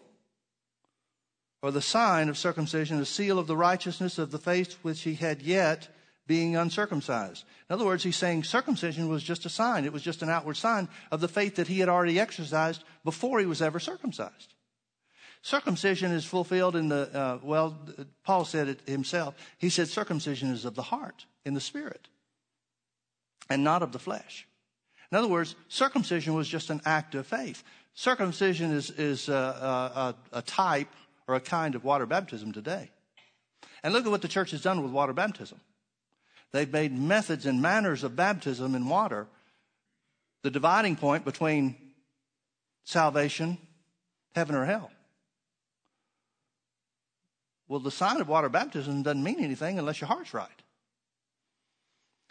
[1.63, 5.15] or the sign of circumcision, the seal of the righteousness of the faith which he
[5.15, 5.89] had yet
[6.27, 7.45] being uncircumcised.
[7.69, 9.85] In other words, he's saying circumcision was just a sign.
[9.85, 13.41] It was just an outward sign of the faith that he had already exercised before
[13.41, 14.55] he was ever circumcised.
[15.43, 17.79] Circumcision is fulfilled in the, uh, well,
[18.25, 19.35] Paul said it himself.
[19.59, 22.09] He said circumcision is of the heart, in the spirit,
[23.49, 24.47] and not of the flesh.
[25.11, 27.65] In other words, circumcision was just an act of faith.
[27.95, 29.35] Circumcision is, is a,
[30.33, 30.89] a, a type
[31.27, 32.91] or a kind of water baptism today.
[33.83, 35.61] And look at what the church has done with water baptism.
[36.53, 39.27] They've made methods and manners of baptism in water
[40.43, 41.77] the dividing point between
[42.85, 43.59] salvation,
[44.35, 44.91] heaven or hell.
[47.69, 50.49] Well, the sign of water baptism doesn't mean anything unless your heart's right.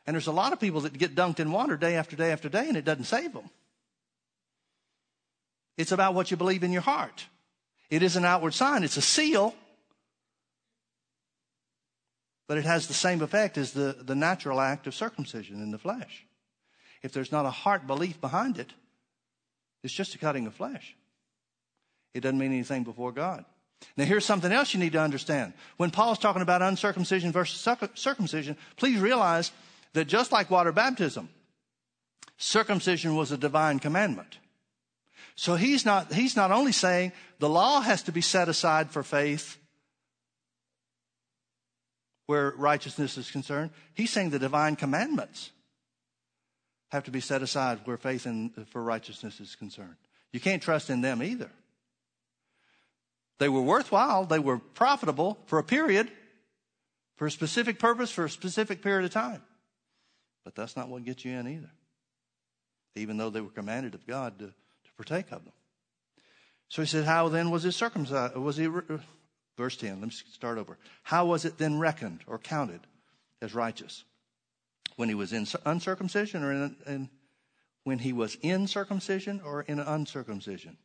[0.06, 2.50] And there's a lot of people that get dunked in water day after day after
[2.50, 3.50] day, and it doesn't save them.
[5.80, 7.26] It's about what you believe in your heart.
[7.90, 9.56] It is an outward sign, it's a seal,
[12.50, 15.78] but it has the same effect as the, the natural act of circumcision in the
[15.78, 16.26] flesh.
[17.02, 18.74] If there's not a heart belief behind it,
[19.82, 20.98] it's just a cutting of flesh.
[22.14, 23.46] It doesn't mean anything before God.
[23.96, 25.54] Now, here's something else you need to understand.
[25.78, 27.66] When Paul's talking about uncircumcision versus
[27.96, 29.54] circumcision, please realize
[29.94, 31.30] that just like water baptism,
[32.38, 34.40] circumcision was a divine commandment.
[35.36, 39.04] So he's not, he's not only saying the law has to be set aside for
[39.04, 39.58] faith
[42.26, 45.52] where righteousness is concerned, he's saying the divine commandments
[46.90, 49.96] have to be set aside where faith in, for righteousness is concerned.
[50.32, 51.50] You can't trust in them either.
[53.40, 56.12] They were worthwhile, they were profitable for a period,
[57.16, 59.42] for a specific purpose, for a specific period of time.
[60.44, 61.72] But that's not what gets you in either,
[62.96, 64.54] even though they were commanded of God to, to
[65.00, 65.54] partake of them.
[66.68, 68.36] So he said, How then was it circumcised?
[68.36, 68.68] Was he,
[69.58, 70.78] verse 10, let me start over.
[71.04, 72.82] How was it then reckoned or counted
[73.42, 74.04] as righteous?
[74.98, 77.10] When he was in uncircumcision or in, in
[77.86, 80.78] when he was in circumcision or in uncircumcision?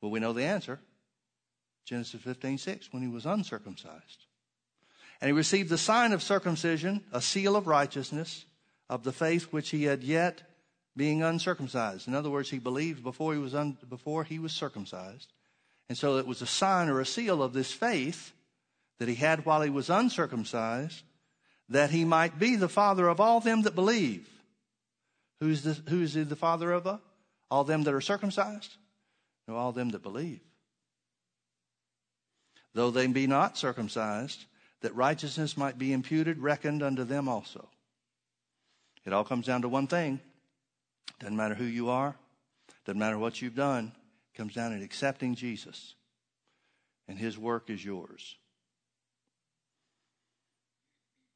[0.00, 0.78] Well, we know the answer.
[1.84, 4.26] Genesis 15, 6, when he was uncircumcised.
[5.20, 8.44] And he received the sign of circumcision, a seal of righteousness
[8.88, 10.42] of the faith which he had yet
[10.98, 12.06] being uncircumcised.
[12.06, 15.32] In other words, he believed before he was, un, before he was circumcised.
[15.88, 18.32] And so it was a sign or a seal of this faith
[18.98, 21.02] that he had while he was uncircumcised,
[21.70, 24.28] that he might be the father of all them that believe.
[25.40, 26.86] Who's the, who is the father of?
[26.86, 26.98] Uh,
[27.50, 28.76] all them that are circumcised?
[29.46, 30.40] No, all them that believe
[32.78, 34.44] though they be not circumcised,
[34.80, 37.68] that righteousness might be imputed, reckoned unto them also.
[39.04, 40.20] It all comes down to one thing.
[41.20, 42.16] Doesn't matter who you are,
[42.84, 43.92] doesn't matter what you've done,
[44.34, 45.94] comes down to accepting Jesus.
[47.08, 48.36] And his work is yours.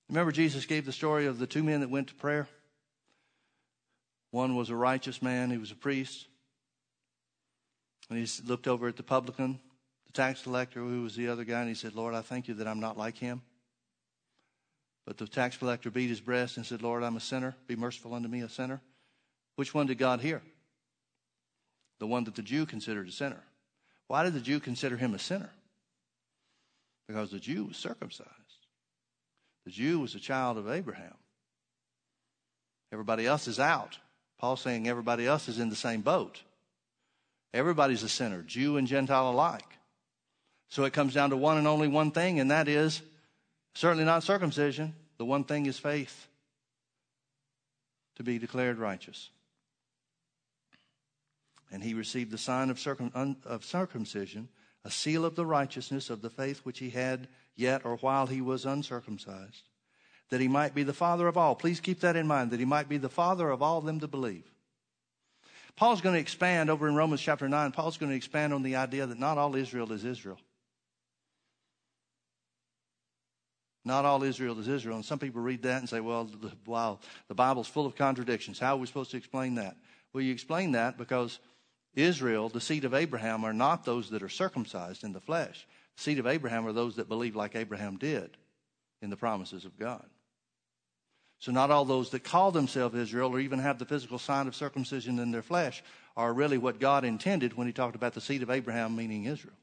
[0.08, 2.46] Remember, Jesus gave the story of the two men that went to prayer?
[4.30, 6.26] One was a righteous man, he was a priest.
[8.10, 9.58] And he looked over at the publican,
[10.06, 12.54] the tax collector, who was the other guy, and he said, Lord, I thank you
[12.54, 13.40] that I'm not like him.
[15.06, 17.56] But the tax collector beat his breast and said, Lord, I'm a sinner.
[17.66, 18.80] Be merciful unto me, a sinner.
[19.56, 20.42] Which one did God hear?
[21.98, 23.42] The one that the Jew considered a sinner.
[24.08, 25.50] Why did the Jew consider him a sinner?
[27.06, 28.30] Because the Jew was circumcised.
[29.64, 31.14] The Jew was a child of Abraham.
[32.92, 33.98] Everybody else is out.
[34.38, 36.42] Paul's saying everybody else is in the same boat.
[37.54, 39.78] Everybody's a sinner, Jew and Gentile alike.
[40.68, 43.02] So it comes down to one and only one thing, and that is
[43.74, 44.94] certainly not circumcision.
[45.18, 46.26] The one thing is faith
[48.16, 49.30] to be declared righteous.
[51.72, 54.48] And he received the sign of, circum, of circumcision,
[54.84, 58.42] a seal of the righteousness of the faith which he had yet or while he
[58.42, 59.68] was uncircumcised,
[60.30, 61.54] that he might be the father of all.
[61.54, 64.06] Please keep that in mind, that he might be the father of all them to
[64.06, 64.44] believe.
[65.74, 68.76] Paul's going to expand over in Romans chapter 9, Paul's going to expand on the
[68.76, 70.38] idea that not all Israel is Israel.
[73.84, 74.96] Not all Israel is Israel.
[74.96, 78.58] And some people read that and say, well, the, wow, the Bible's full of contradictions.
[78.58, 79.76] How are we supposed to explain that?
[80.12, 81.40] Well, you explain that because
[81.94, 85.66] Israel, the seed of Abraham, are not those that are circumcised in the flesh.
[85.96, 88.36] The seed of Abraham are those that believe like Abraham did
[89.02, 90.04] in the promises of God.
[91.38, 94.54] So, not all those that call themselves Israel or even have the physical sign of
[94.54, 95.82] circumcision in their flesh
[96.16, 99.56] are really what God intended when He talked about the seed of Abraham, meaning Israel.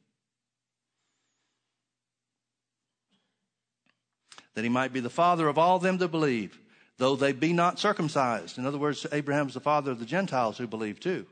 [4.56, 6.60] That He might be the father of all them that believe,
[6.98, 8.58] though they be not circumcised.
[8.58, 11.26] In other words, Abraham is the father of the Gentiles who believe too.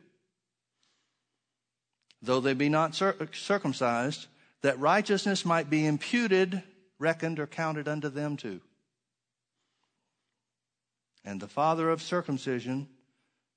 [2.21, 4.27] Though they be not circumcised,
[4.61, 6.63] that righteousness might be imputed,
[6.99, 8.61] reckoned, or counted unto them too
[11.27, 12.87] and the father of circumcision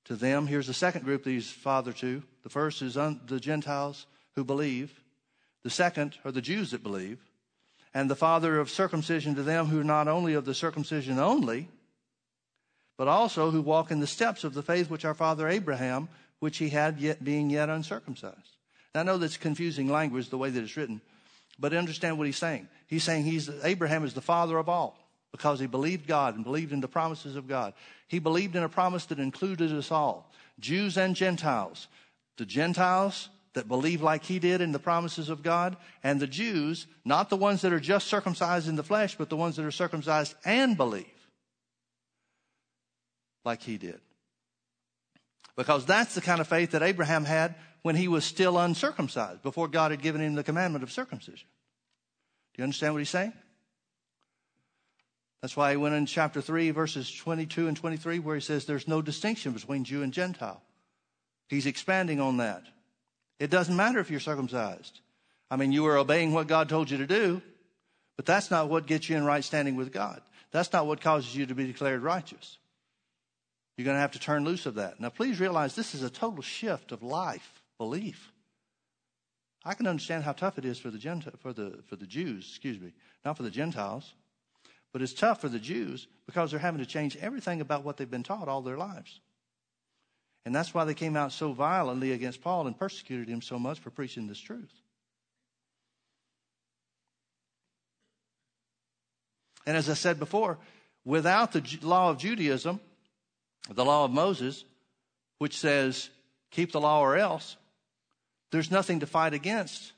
[0.03, 0.45] to them.
[0.45, 2.21] Here's the second group that he's father to.
[2.43, 5.01] The first is un- the Gentiles who believe.
[5.63, 7.19] The second are the Jews that believe.
[7.93, 11.69] And the father of circumcision to them who are not only of the circumcision only,
[12.97, 16.09] but also who walk in the steps of the faith which our father Abraham,
[16.41, 18.57] which he had yet being yet uncircumcised.
[18.93, 20.99] Now, I know that's confusing language the way that it's written,
[21.57, 22.67] but understand what he's saying.
[22.87, 24.97] He's saying he's Abraham is the father of all
[25.31, 27.73] because he believed God and believed in the promises of God.
[28.07, 31.87] He believed in a promise that included us all, Jews and Gentiles.
[32.37, 36.87] The Gentiles that believe like he did in the promises of God, and the Jews,
[37.05, 39.71] not the ones that are just circumcised in the flesh, but the ones that are
[39.71, 41.05] circumcised and believe
[43.45, 43.99] like he did.
[45.55, 49.67] Because that's the kind of faith that Abraham had when he was still uncircumcised, before
[49.67, 51.47] God had given him the commandment of circumcision.
[52.53, 53.33] Do you understand what he's saying?
[55.41, 58.87] That's why he went in chapter 3, verses 22 and 23, where he says there's
[58.87, 60.61] no distinction between Jew and Gentile.
[61.47, 62.63] He's expanding on that.
[63.39, 64.99] It doesn't matter if you're circumcised.
[65.49, 67.41] I mean, you are obeying what God told you to do,
[68.15, 70.21] but that's not what gets you in right standing with God.
[70.51, 72.57] That's not what causes you to be declared righteous.
[73.81, 74.99] You're going to have to turn loose of that.
[74.99, 78.31] Now, please realize this is a total shift of life, belief.
[79.65, 82.45] I can understand how tough it is for the, Gentile, for the, for the Jews,
[82.47, 82.93] excuse me,
[83.25, 84.13] not for the Gentiles.
[84.93, 88.09] But it's tough for the Jews because they're having to change everything about what they've
[88.09, 89.19] been taught all their lives.
[90.45, 93.79] And that's why they came out so violently against Paul and persecuted him so much
[93.79, 94.71] for preaching this truth.
[99.65, 100.59] And as I said before,
[101.03, 102.79] without the law of Judaism,
[103.69, 104.65] the law of Moses,
[105.37, 106.09] which says,
[106.51, 107.57] keep the law or else,
[108.51, 109.93] there's nothing to fight against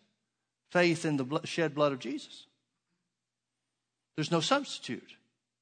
[0.71, 2.45] faith in the shed blood of Jesus.
[4.15, 5.15] There's no substitute.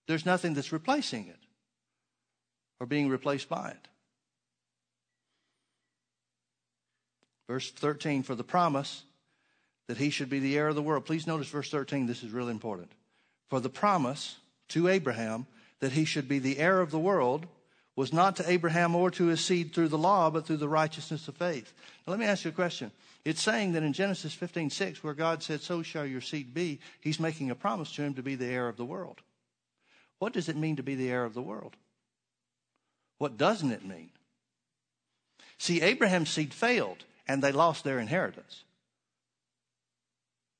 [0.07, 1.39] There's nothing that's replacing it
[2.79, 3.87] or being replaced by it.
[7.47, 9.03] Verse 13, for the promise
[9.87, 11.05] that he should be the heir of the world.
[11.05, 12.91] Please notice verse 13, this is really important.
[13.49, 14.37] For the promise
[14.69, 15.47] to Abraham
[15.79, 17.47] that he should be the heir of the world
[17.95, 21.27] was not to Abraham or to his seed through the law, but through the righteousness
[21.27, 21.73] of faith.
[22.05, 22.91] Now, let me ask you a question.
[23.25, 26.79] It's saying that in Genesis 15, 6, where God said, So shall your seed be,
[27.01, 29.21] he's making a promise to him to be the heir of the world.
[30.19, 31.75] What does it mean to be the heir of the world?
[33.17, 34.09] What doesn't it mean?
[35.57, 38.63] See, Abraham's seed failed and they lost their inheritance.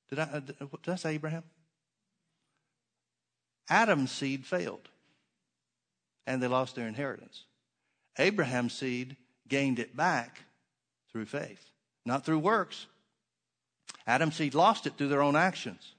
[0.10, 1.43] Did I, uh, did I say Abraham?
[3.70, 4.91] Adam's seed failed
[6.26, 7.45] and they lost their inheritance.
[8.17, 9.15] Abraham's seed
[9.47, 10.41] gained it back
[11.11, 11.72] through faith
[12.05, 12.88] not through works.
[14.07, 15.93] Adam's seed lost it through their own actions.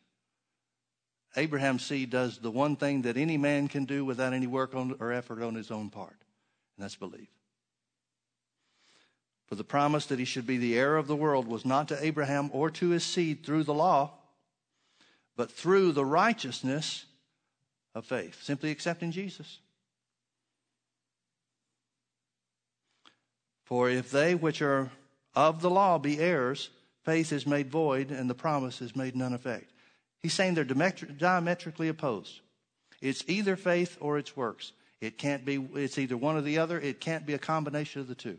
[1.37, 4.97] Abraham's seed does the one thing that any man can do without any work on,
[5.01, 6.17] or effort on his own part,
[6.77, 7.29] and that's believe.
[9.47, 12.05] For the promise that he should be the heir of the world was not to
[12.05, 14.13] Abraham or to his seed through the law,
[15.37, 17.07] but through the righteousness
[17.95, 19.59] of faith, simply accepting Jesus.
[23.65, 24.91] For if they which are
[25.35, 26.71] of the law be heirs,
[27.05, 29.73] faith is made void and the promise is made none effect.
[30.21, 32.41] He's saying they're diametrically opposed.
[33.01, 34.73] It's either faith or it's works.
[35.01, 36.79] It can't be, it's either one or the other.
[36.79, 38.39] It can't be a combination of the two.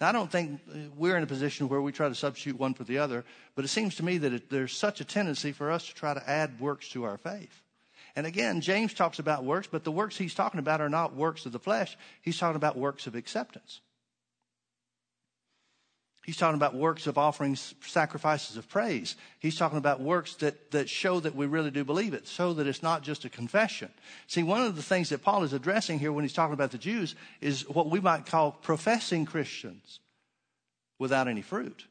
[0.00, 2.74] Now, I don't think uh, we're in a position where we try to substitute one
[2.74, 3.24] for the other,
[3.56, 6.14] but it seems to me that it, there's such a tendency for us to try
[6.14, 7.62] to add works to our faith.
[8.14, 11.46] And again, James talks about works, but the works he's talking about are not works
[11.46, 11.96] of the flesh.
[12.20, 13.80] He's talking about works of acceptance.
[16.28, 19.16] He's talking about works of offering sacrifices of praise.
[19.38, 22.66] He's talking about works that, that show that we really do believe it, so that
[22.66, 23.88] it's not just a confession.
[24.26, 26.76] See, one of the things that Paul is addressing here when he's talking about the
[26.76, 30.00] Jews is what we might call professing Christians
[30.98, 31.86] without any fruit.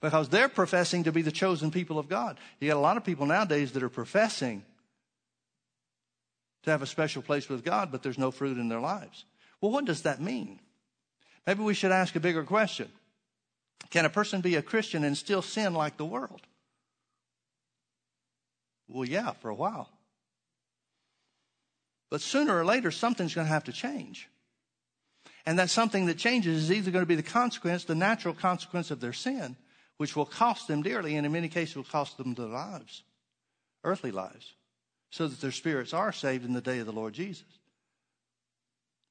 [0.00, 2.38] Because they're professing to be the chosen people of God.
[2.60, 4.64] You got a lot of people nowadays that are professing
[6.62, 9.26] to have a special place with God, but there's no fruit in their lives.
[9.60, 10.60] Well, what does that mean?
[11.46, 12.90] Maybe we should ask a bigger question.
[13.90, 16.42] Can a person be a Christian and still sin like the world?
[18.88, 19.90] Well, yeah, for a while.
[22.10, 24.28] But sooner or later, something's going to have to change.
[25.46, 28.90] And that something that changes is either going to be the consequence, the natural consequence
[28.90, 29.56] of their sin,
[29.96, 33.02] which will cost them dearly, and in many cases will cost them their lives,
[33.84, 34.54] earthly lives,
[35.10, 37.44] so that their spirits are saved in the day of the Lord Jesus.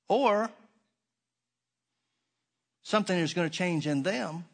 [0.08, 0.50] Or
[2.84, 4.46] something is going to change in them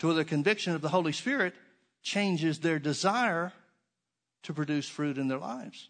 [0.00, 1.54] to where the conviction of the Holy Spirit
[2.02, 3.52] changes their desire
[4.42, 5.88] to produce fruit in their lives.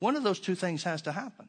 [0.00, 1.48] One of those two things has to happen.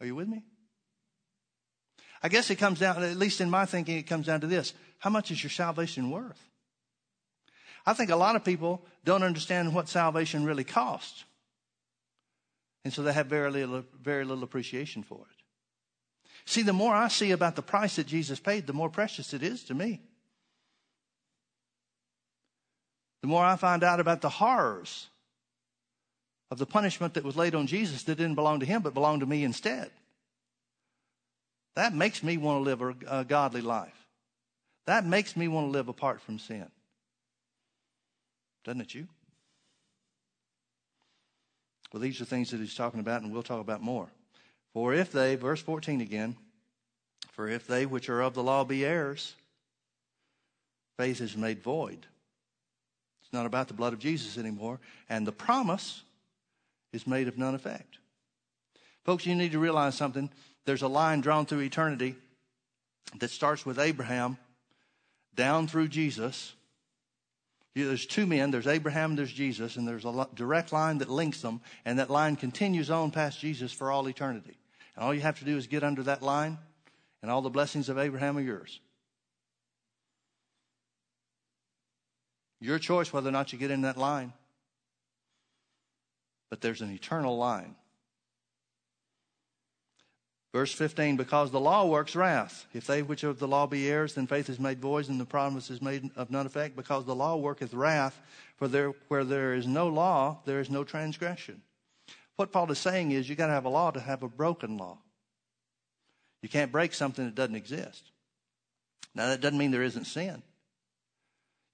[0.00, 0.44] Are you with me?
[2.20, 4.74] I guess it comes down, at least in my thinking, it comes down to this.
[4.98, 6.48] How much is your salvation worth?
[7.86, 11.24] I think a lot of people don't understand what salvation really costs.
[12.88, 15.44] And so they have very little, very little appreciation for it.
[16.46, 19.42] See, the more I see about the price that Jesus paid, the more precious it
[19.42, 20.00] is to me.
[23.20, 25.08] The more I find out about the horrors
[26.50, 29.20] of the punishment that was laid on Jesus that didn't belong to him but belonged
[29.20, 29.90] to me instead.
[31.76, 34.08] That makes me want to live a, a godly life.
[34.86, 36.70] That makes me want to live apart from sin.
[38.64, 39.08] Doesn't it you?
[41.92, 44.08] Well, these are things that he's talking about, and we'll talk about more.
[44.72, 46.36] For if they, verse 14 again,
[47.32, 49.34] for if they which are of the law be heirs,
[50.96, 52.06] faith is made void.
[53.22, 56.02] It's not about the blood of Jesus anymore, and the promise
[56.92, 57.98] is made of none effect.
[59.04, 60.30] Folks, you need to realize something.
[60.66, 62.14] There's a line drawn through eternity
[63.18, 64.36] that starts with Abraham
[65.34, 66.52] down through Jesus
[67.86, 71.60] there's two men, there's Abraham there's Jesus, and there's a direct line that links them,
[71.84, 74.58] and that line continues on past Jesus for all eternity.
[74.96, 76.58] And all you have to do is get under that line,
[77.22, 78.80] and all the blessings of Abraham are yours.
[82.60, 84.32] Your choice whether or not you get in that line.
[86.50, 87.76] But there's an eternal line.
[90.58, 92.66] Verse 15, because the law works wrath.
[92.74, 95.24] If they which of the law be heirs, then faith is made void and the
[95.24, 98.20] promise is made of none effect, because the law worketh wrath.
[98.56, 101.62] For there, where there is no law, there is no transgression.
[102.34, 104.76] What Paul is saying is you got to have a law to have a broken
[104.78, 104.98] law.
[106.42, 108.10] You can't break something that doesn't exist.
[109.14, 110.42] Now, that doesn't mean there isn't sin.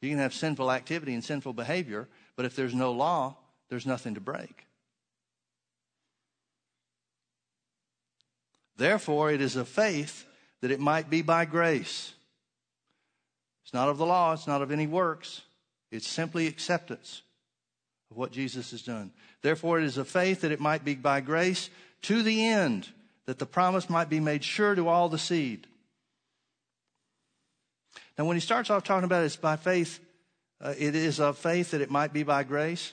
[0.03, 2.07] You can have sinful activity and sinful behavior,
[2.37, 3.39] but if there's no law,
[3.70, 4.66] there's nothing to break.
[8.77, 10.25] Therefore, it is of faith
[10.61, 12.12] that it might be by grace.
[13.64, 15.43] It's not of the law, it's not of any works,
[15.91, 17.22] it's simply acceptance
[18.11, 19.12] of what Jesus has done.
[19.43, 21.70] Therefore, it is of faith that it might be by grace
[22.03, 22.89] to the end
[23.27, 25.66] that the promise might be made sure to all the seed.
[28.18, 30.01] Now, when he starts off talking about it's by faith,
[30.61, 32.93] uh, it is of faith that it might be by grace.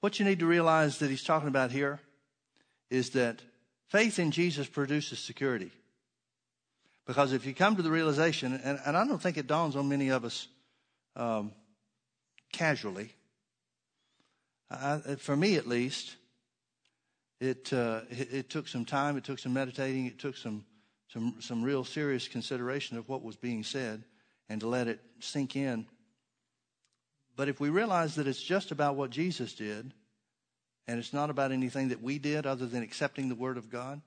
[0.00, 2.00] What you need to realize that he's talking about here
[2.90, 3.42] is that
[3.96, 5.70] Faith in Jesus produces security.
[7.06, 9.88] Because if you come to the realization, and, and I don't think it dawns on
[9.88, 10.48] many of us
[11.14, 11.52] um,
[12.52, 13.10] casually,
[14.70, 16.14] I, for me at least,
[17.40, 20.66] it, uh, it, it took some time, it took some meditating, it took some
[21.08, 24.04] some some real serious consideration of what was being said,
[24.50, 25.86] and to let it sink in.
[27.34, 29.94] But if we realize that it's just about what Jesus did,
[30.88, 34.00] and it's not about anything that we did other than accepting the Word of God,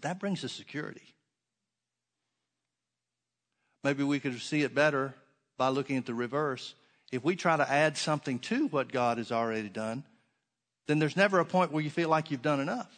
[0.00, 1.14] that brings us security.
[3.84, 5.14] Maybe we could see it better
[5.56, 6.74] by looking at the reverse.
[7.12, 10.04] If we try to add something to what God has already done,
[10.86, 12.92] then there's never a point where you feel like you've done enough.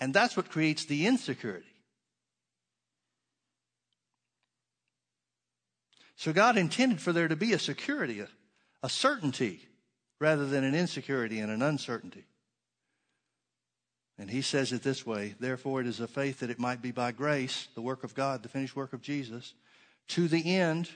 [0.00, 1.66] And that's what creates the insecurity.
[6.16, 8.28] So God intended for there to be a security, a,
[8.82, 9.60] a certainty,
[10.22, 12.24] rather than an insecurity and an uncertainty.
[14.16, 16.92] And he says it this way Therefore, it is a faith that it might be
[16.92, 19.52] by grace, the work of God, the finished work of Jesus,
[20.08, 20.88] to the end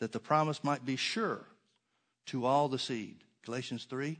[0.00, 1.46] that the promise might be sure
[2.26, 3.22] to all the seed.
[3.44, 4.18] Galatians 3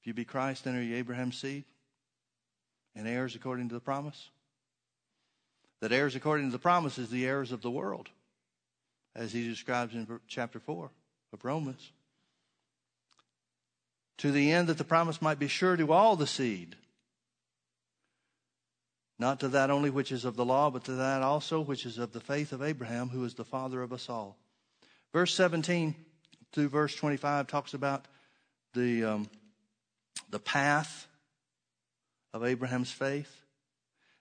[0.00, 1.64] If you be Christ, then are you Abraham's seed
[2.96, 4.30] and heirs according to the promise?
[5.80, 8.08] That heirs according to the promise is the heirs of the world,
[9.14, 10.90] as he describes in chapter 4
[11.34, 11.92] of Romans
[14.18, 16.76] to the end that the promise might be sure to all the seed.
[19.18, 21.98] Not to that only which is of the law, but to that also which is
[21.98, 24.36] of the faith of Abraham, who is the father of us all.
[25.12, 25.94] Verse 17
[26.52, 28.06] through verse 25 talks about
[28.74, 29.28] the, um,
[30.30, 31.06] the path
[32.32, 33.34] of Abraham's faith.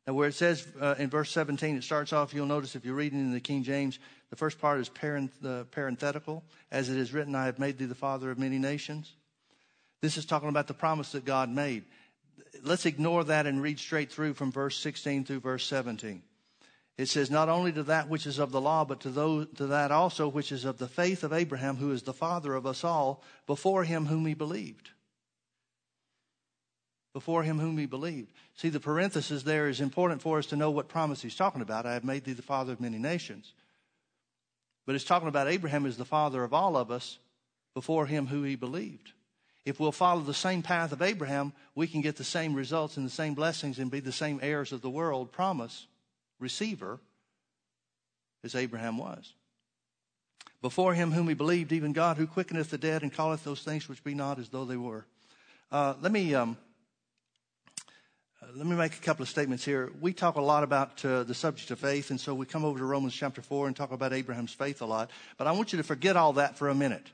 [0.05, 2.95] Now, where it says uh, in verse 17, it starts off, you'll notice if you're
[2.95, 6.43] reading in the King James, the first part is uh, parenthetical.
[6.71, 9.13] As it is written, I have made thee the father of many nations.
[10.01, 11.83] This is talking about the promise that God made.
[12.63, 16.21] Let's ignore that and read straight through from verse 16 through verse 17.
[16.97, 19.67] It says, Not only to that which is of the law, but to, those, to
[19.67, 22.83] that also which is of the faith of Abraham, who is the father of us
[22.83, 24.91] all, before him whom he believed.
[27.13, 28.31] Before him whom he believed.
[28.55, 31.85] See, the parenthesis there is important for us to know what promise he's talking about.
[31.85, 33.53] I have made thee the father of many nations.
[34.85, 37.17] But it's talking about Abraham as the father of all of us
[37.73, 39.13] before him who he believed
[39.67, 43.05] if we'll follow the same path of Abraham, we can get the same results and
[43.05, 45.87] the same blessings and be the same heirs of the world promise
[46.39, 46.99] receiver
[48.45, 49.33] as Abraham was.
[50.61, 53.89] Before him whom he believed, even God who quickeneth the dead and calleth those things
[53.89, 55.05] which be not as though they were.
[55.69, 56.55] Uh, let me um,
[58.55, 59.91] let me make a couple of statements here.
[59.99, 62.79] We talk a lot about uh, the subject of faith, and so we come over
[62.79, 65.11] to Romans chapter four and talk about Abraham's faith a lot.
[65.37, 67.11] But I want you to forget all that for a minute.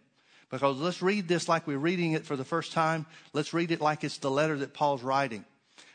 [0.53, 3.07] Because let's read this like we're reading it for the first time.
[3.33, 5.45] Let's read it like it's the letter that Paul's writing.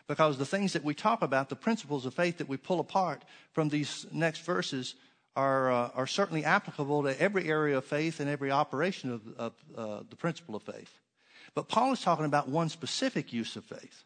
[0.09, 3.23] Because the things that we talk about, the principles of faith that we pull apart
[3.53, 4.97] from these next verses,
[5.37, 9.53] are, uh, are certainly applicable to every area of faith and every operation of, of
[9.77, 10.93] uh, the principle of faith.
[11.55, 14.03] But Paul is talking about one specific use of faith.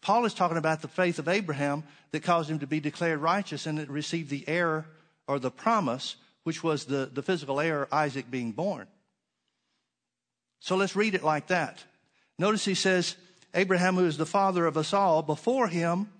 [0.00, 3.64] Paul is talking about the faith of Abraham that caused him to be declared righteous
[3.64, 4.86] and receive the heir
[5.28, 8.88] or the promise, which was the, the physical heir, Isaac, being born.
[10.60, 11.82] So let's read it like that.
[12.38, 13.16] Notice he says,
[13.54, 16.10] Abraham, who is the father of us all, before him,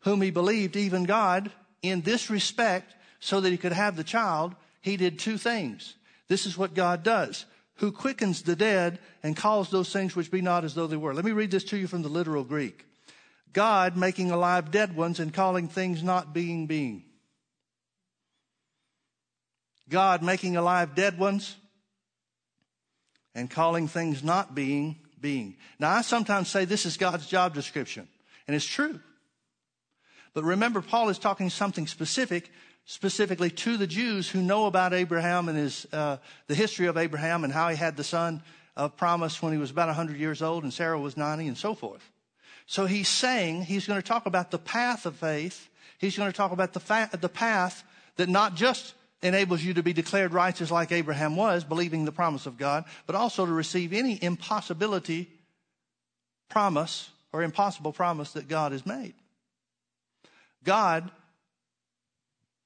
[0.00, 1.50] whom he believed, even God,
[1.82, 5.94] in this respect, so that he could have the child, he did two things.
[6.28, 7.44] This is what God does,
[7.76, 11.14] who quickens the dead and calls those things which be not as though they were.
[11.14, 12.84] Let me read this to you from the literal Greek.
[13.52, 17.04] God making alive dead ones and calling things not being being.
[19.88, 21.56] God making alive dead ones
[23.36, 25.56] and calling things not being, being.
[25.78, 28.08] Now, I sometimes say this is God's job description,
[28.48, 28.98] and it's true.
[30.32, 32.50] But remember, Paul is talking something specific,
[32.86, 36.16] specifically to the Jews who know about Abraham and his, uh,
[36.46, 38.42] the history of Abraham and how he had the son
[38.74, 41.74] of promise when he was about 100 years old and Sarah was 90 and so
[41.74, 42.10] forth.
[42.66, 45.68] So he's saying he's going to talk about the path of faith.
[45.98, 47.84] He's going to talk about the, fa- the path
[48.16, 52.46] that not just enables you to be declared righteous like Abraham was, believing the promise
[52.46, 55.28] of God, but also to receive any impossibility
[56.48, 59.14] promise or impossible promise that God has made.
[60.64, 61.10] God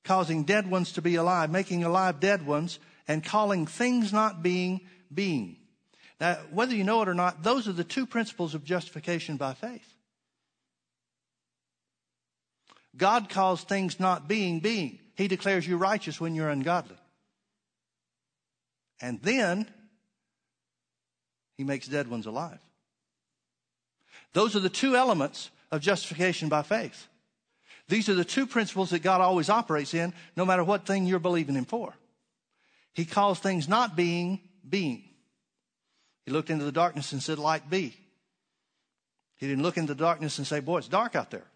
[0.05, 4.81] causing dead ones to be alive, making alive dead ones, and calling things not being
[5.13, 5.57] being.
[6.21, 9.55] Now, whether you know it or not, those are the two principles of justification by
[9.55, 9.95] faith.
[12.97, 15.00] God calls things not being being.
[15.21, 16.97] He declares you righteous when you're ungodly.
[19.03, 19.69] And then
[21.59, 22.59] he makes dead ones alive.
[24.33, 27.07] Those are the two elements of justification by faith.
[27.87, 31.19] These are the two principles that God always operates in, no matter what thing you're
[31.19, 31.93] believing Him for.
[32.95, 35.05] He calls things not being, being.
[36.25, 37.95] He looked into the darkness and said, Light be.
[39.37, 41.47] He didn't look into the darkness and say, Boy, it's dark out there.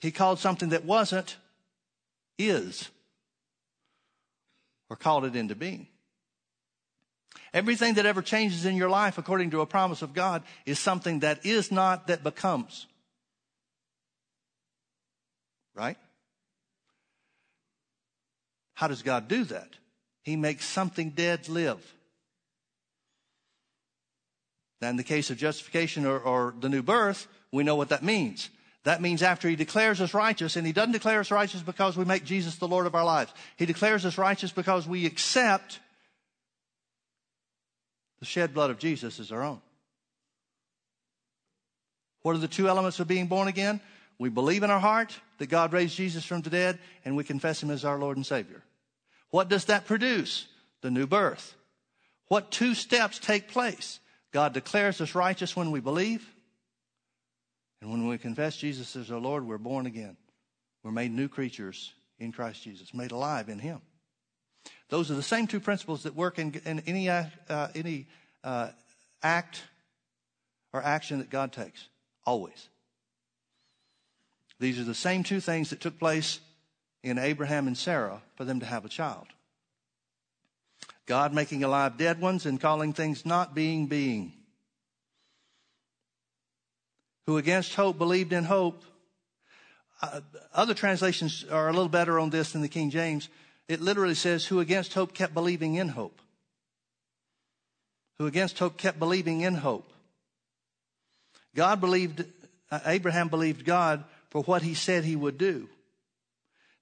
[0.00, 1.36] He called something that wasn't
[2.48, 2.90] is
[4.88, 5.86] or called it into being.
[7.52, 11.20] Everything that ever changes in your life according to a promise of God is something
[11.20, 12.86] that is not, that becomes.
[15.74, 15.96] Right?
[18.74, 19.68] How does God do that?
[20.22, 21.94] He makes something dead live.
[24.80, 28.02] Now, in the case of justification or, or, the new birth, we know what that
[28.02, 28.48] means.
[28.84, 32.04] That means after he declares us righteous, and he doesn't declare us righteous because we
[32.04, 33.32] make Jesus the Lord of our lives.
[33.56, 35.80] He declares us righteous because we accept
[38.20, 39.60] the shed blood of Jesus as our own.
[42.22, 43.80] What are the two elements of being born again?
[44.18, 47.62] We believe in our heart that God raised Jesus from the dead, and we confess
[47.62, 48.62] him as our Lord and Savior.
[49.30, 50.46] What does that produce?
[50.82, 51.54] The new birth.
[52.28, 54.00] What two steps take place?
[54.32, 56.26] God declares us righteous when we believe,
[57.80, 60.16] and when we confess Jesus as our Lord, we're born again.
[60.82, 63.80] We're made new creatures in Christ Jesus, made alive in Him.
[64.88, 67.24] Those are the same two principles that work in, in any, uh,
[67.74, 68.06] any
[68.44, 68.68] uh,
[69.22, 69.62] act
[70.72, 71.88] or action that God takes,
[72.26, 72.68] always.
[74.58, 76.40] These are the same two things that took place
[77.02, 79.26] in Abraham and Sarah for them to have a child.
[81.06, 84.32] God making alive dead ones and calling things not being being.
[87.30, 88.82] Who against hope believed in hope.
[90.02, 90.20] Uh,
[90.52, 93.28] other translations are a little better on this than the King James.
[93.68, 96.20] It literally says, who against hope kept believing in hope.
[98.18, 99.92] Who against hope kept believing in hope.
[101.54, 102.24] God believed,
[102.68, 105.68] uh, Abraham believed God for what he said he would do.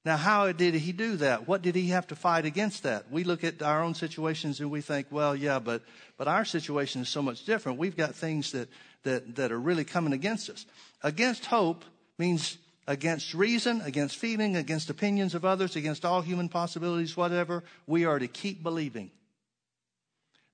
[0.07, 1.47] Now, how did he do that?
[1.47, 3.11] What did he have to fight against that?
[3.11, 5.83] We look at our own situations and we think, well, yeah, but,
[6.17, 7.79] but our situation is so much different.
[7.79, 8.71] We've got things that,
[9.05, 10.67] that, that are really coming against us.
[11.03, 11.85] Against hope
[12.19, 17.63] means against reason, against feeling, against opinions of others, against all human possibilities, whatever.
[17.87, 19.11] We are to keep believing.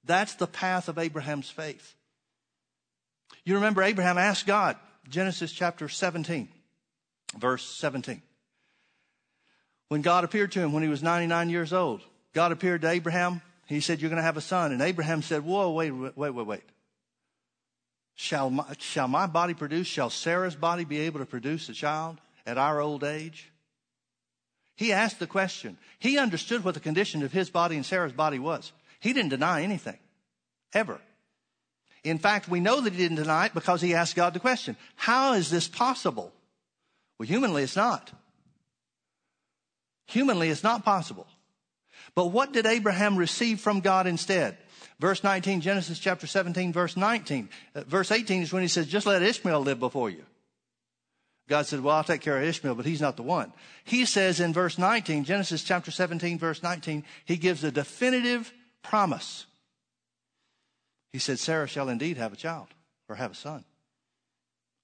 [0.04, 1.94] That's the path of Abraham's faith.
[3.44, 4.76] You remember Abraham asked God,
[5.08, 6.48] Genesis chapter 17,
[7.38, 8.22] verse 17
[9.88, 12.00] when God appeared to him when he was 99 years old.
[12.32, 13.42] God appeared to Abraham.
[13.66, 14.72] He said, You're going to have a son.
[14.72, 16.62] And Abraham said, Whoa, wait, wait, wait, wait.
[18.14, 19.86] Shall my, shall my body produce?
[19.86, 23.50] Shall Sarah's body be able to produce a child at our old age?
[24.76, 25.78] He asked the question.
[25.98, 28.72] He understood what the condition of his body and Sarah's body was.
[29.00, 29.98] He didn't deny anything,
[30.72, 31.00] ever.
[32.02, 34.76] In fact, we know that he didn't deny it because he asked God the question
[34.96, 36.32] How is this possible?
[37.18, 38.12] Well, humanly, it's not.
[40.06, 41.26] Humanly, it's not possible.
[42.14, 44.56] But what did Abraham receive from God instead?
[45.00, 47.48] Verse 19, Genesis chapter 17, verse 19.
[47.74, 50.24] Uh, verse 18 is when he says, just let Ishmael live before you.
[51.48, 53.52] God said, well, I'll take care of Ishmael, but he's not the one.
[53.84, 59.46] He says in verse 19, Genesis chapter 17, verse 19, he gives a definitive promise.
[61.12, 62.68] He said, Sarah shall indeed have a child
[63.08, 63.64] or have a son.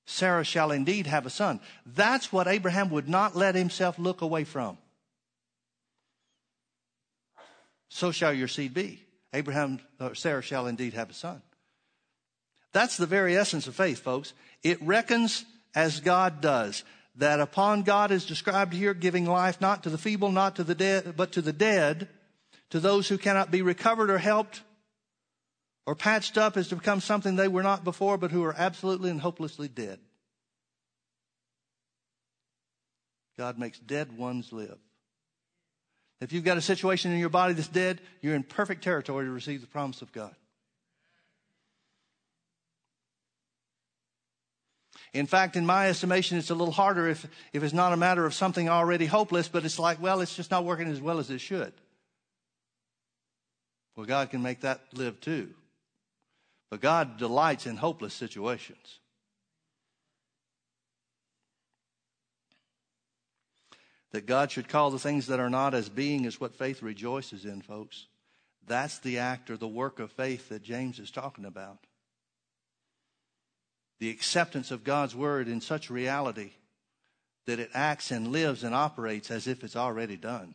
[0.06, 1.60] Sarah shall indeed have a son.
[1.86, 4.76] That's what Abraham would not let himself look away from.
[7.90, 9.02] so shall your seed be.
[9.32, 11.42] Abraham or Sarah shall indeed have a son.
[12.72, 14.32] That's the very essence of faith, folks.
[14.62, 16.84] It reckons as God does.
[17.16, 20.76] That upon God is described here, giving life not to the feeble, not to the
[20.76, 22.08] dead, but to the dead,
[22.70, 24.62] to those who cannot be recovered or helped
[25.86, 29.10] or patched up as to become something they were not before, but who are absolutely
[29.10, 29.98] and hopelessly dead.
[33.36, 34.78] God makes dead ones live.
[36.20, 39.30] If you've got a situation in your body that's dead, you're in perfect territory to
[39.30, 40.34] receive the promise of God.
[45.12, 48.26] In fact, in my estimation, it's a little harder if, if it's not a matter
[48.26, 51.30] of something already hopeless, but it's like, well, it's just not working as well as
[51.30, 51.72] it should.
[53.96, 55.50] Well, God can make that live too.
[56.70, 59.00] But God delights in hopeless situations.
[64.12, 67.44] That God should call the things that are not as being is what faith rejoices
[67.44, 68.06] in, folks.
[68.66, 71.78] That's the act or the work of faith that James is talking about.
[74.00, 76.50] The acceptance of God's word in such reality
[77.46, 80.54] that it acts and lives and operates as if it's already done.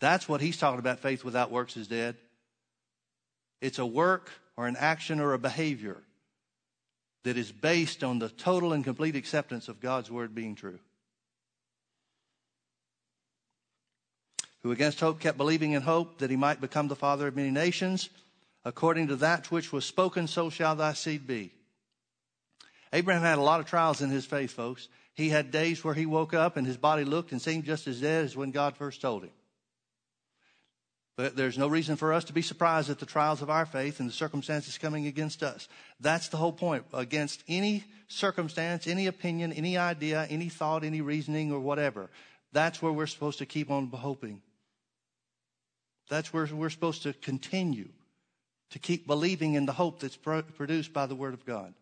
[0.00, 1.00] That's what he's talking about.
[1.00, 2.16] Faith without works is dead.
[3.60, 5.96] It's a work or an action or a behavior
[7.24, 10.78] that is based on the total and complete acceptance of God's word being true.
[14.62, 17.50] Who against hope kept believing in hope that he might become the father of many
[17.50, 18.08] nations.
[18.64, 21.52] According to that which was spoken, so shall thy seed be.
[22.92, 24.88] Abraham had a lot of trials in his faith, folks.
[25.14, 28.00] He had days where he woke up and his body looked and seemed just as
[28.00, 29.30] dead as when God first told him.
[31.16, 33.98] But there's no reason for us to be surprised at the trials of our faith
[33.98, 35.66] and the circumstances coming against us.
[35.98, 36.84] That's the whole point.
[36.94, 42.08] Against any circumstance, any opinion, any idea, any thought, any reasoning, or whatever.
[42.52, 44.42] That's where we're supposed to keep on hoping.
[46.08, 47.88] That's where we're supposed to continue
[48.70, 51.74] to keep believing in the hope that's produced by the Word of God.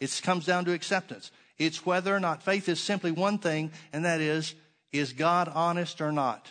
[0.00, 1.30] It comes down to acceptance.
[1.58, 4.54] It's whether or not faith is simply one thing, and that is,
[4.92, 6.50] is God honest or not?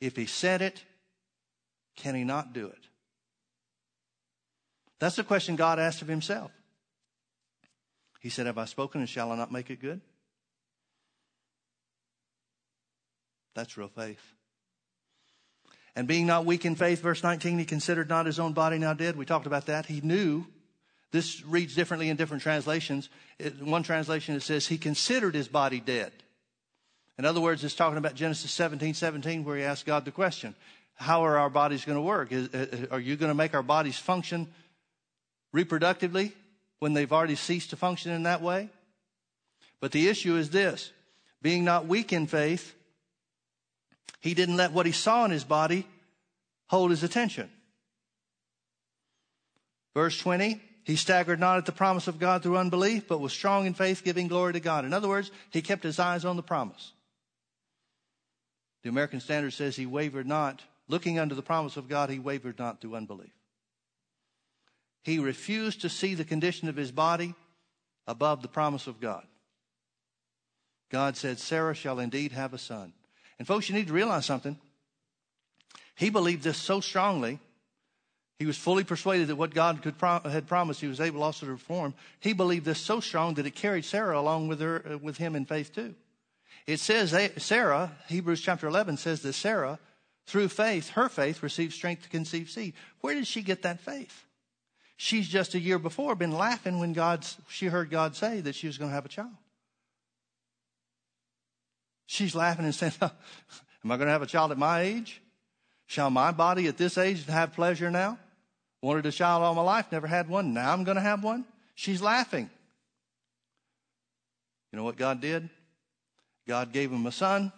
[0.00, 0.84] If He said it,
[1.96, 2.88] can He not do it?
[4.98, 6.50] That's the question God asked of Himself.
[8.20, 10.00] He said, Have I spoken and shall I not make it good?
[13.54, 14.35] That's real faith.
[15.96, 18.92] And being not weak in faith, verse 19, he considered not his own body now
[18.92, 19.16] dead.
[19.16, 19.86] We talked about that.
[19.86, 20.46] He knew.
[21.10, 23.08] This reads differently in different translations.
[23.38, 26.12] In one translation, it says he considered his body dead.
[27.18, 30.54] In other words, it's talking about Genesis 17, 17, where he asked God the question,
[30.96, 32.30] how are our bodies going to work?
[32.30, 34.48] Is, uh, uh, are you going to make our bodies function
[35.54, 36.32] reproductively
[36.78, 38.68] when they've already ceased to function in that way?
[39.80, 40.90] But the issue is this,
[41.40, 42.74] being not weak in faith,
[44.20, 45.86] he didn't let what he saw in his body
[46.68, 47.50] hold his attention.
[49.94, 53.66] Verse 20, he staggered not at the promise of God through unbelief, but was strong
[53.66, 54.84] in faith, giving glory to God.
[54.84, 56.92] In other words, he kept his eyes on the promise.
[58.82, 60.62] The American Standard says he wavered not.
[60.86, 63.32] Looking unto the promise of God, he wavered not through unbelief.
[65.02, 67.34] He refused to see the condition of his body
[68.06, 69.26] above the promise of God.
[70.90, 72.92] God said, Sarah shall indeed have a son.
[73.38, 74.58] And folks, you need to realize something.
[75.94, 77.38] He believed this so strongly.
[78.38, 81.52] He was fully persuaded that what God could had promised, he was able also to
[81.52, 81.94] perform.
[82.20, 85.34] He believed this so strong that it carried Sarah along with her, uh, with him
[85.34, 85.94] in faith too.
[86.66, 89.78] It says Sarah, Hebrews chapter 11 says that Sarah,
[90.26, 92.74] through faith, her faith received strength to conceive seed.
[93.00, 94.24] Where did she get that faith?
[94.96, 98.66] She's just a year before been laughing when God's, she heard God say that she
[98.66, 99.34] was going to have a child.
[102.06, 103.10] She's laughing and saying, Am
[103.92, 105.20] I going to have a child at my age?
[105.86, 108.18] Shall my body at this age have pleasure now?
[108.82, 110.54] Wanted a child all my life, never had one.
[110.54, 111.44] Now I'm going to have one?
[111.74, 112.50] She's laughing.
[114.72, 115.48] You know what God did?
[116.46, 117.52] God gave him a son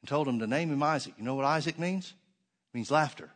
[0.00, 1.14] and told him to name him Isaac.
[1.18, 2.08] You know what Isaac means?
[2.72, 3.30] It means laughter.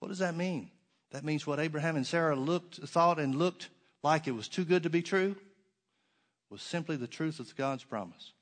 [0.00, 0.70] What does that mean?
[1.12, 3.68] That means what Abraham and Sarah looked, thought and looked
[4.02, 5.36] like it was too good to be true
[6.50, 8.32] was simply the truth of God's promise.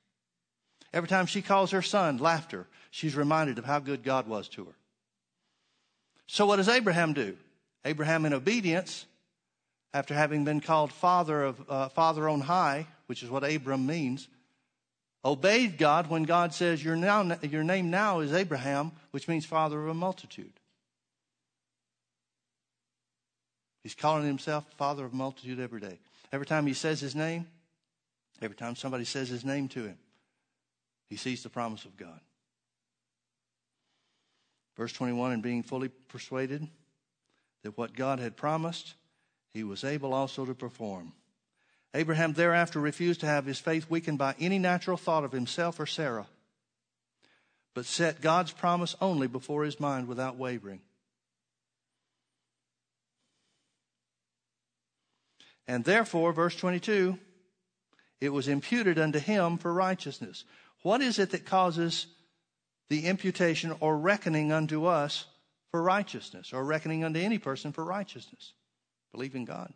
[0.92, 4.64] Every time she calls her son laughter, she's reminded of how good God was to
[4.64, 4.74] her.
[6.26, 7.36] So what does Abraham do?
[7.84, 9.06] Abraham, in obedience,
[9.92, 14.28] after having been called father of uh, father on high, which is what Abram means,
[15.24, 19.80] obeyed God when God says your, now, your name now is Abraham, which means father
[19.80, 20.52] of a multitude.
[23.82, 25.98] He's calling himself father of multitude every day.
[26.32, 27.46] Every time he says his name,
[28.42, 29.98] Every time somebody says his name to him,
[31.08, 32.20] he sees the promise of God.
[34.76, 36.66] Verse 21 And being fully persuaded
[37.62, 38.94] that what God had promised,
[39.52, 41.12] he was able also to perform.
[41.94, 45.86] Abraham thereafter refused to have his faith weakened by any natural thought of himself or
[45.86, 46.26] Sarah,
[47.72, 50.80] but set God's promise only before his mind without wavering.
[55.66, 57.16] And therefore, verse 22,
[58.24, 60.44] it was imputed unto him for righteousness.
[60.82, 62.06] What is it that causes
[62.88, 65.26] the imputation or reckoning unto us
[65.70, 68.52] for righteousness, or reckoning unto any person for righteousness?
[69.12, 69.72] Believe in God.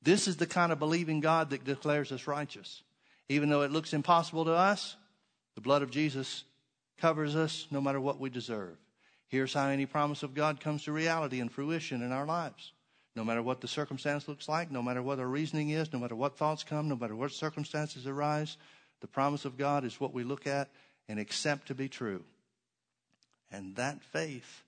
[0.00, 2.82] This is the kind of believing God that declares us righteous.
[3.28, 4.96] Even though it looks impossible to us,
[5.54, 6.44] the blood of Jesus
[6.98, 8.76] covers us no matter what we deserve.
[9.28, 12.72] Here's how any promise of God comes to reality and fruition in our lives.
[13.14, 16.16] No matter what the circumstance looks like, no matter what our reasoning is, no matter
[16.16, 18.56] what thoughts come, no matter what circumstances arise,
[19.00, 20.70] the promise of God is what we look at
[21.08, 22.24] and accept to be true.
[23.50, 24.62] And that faith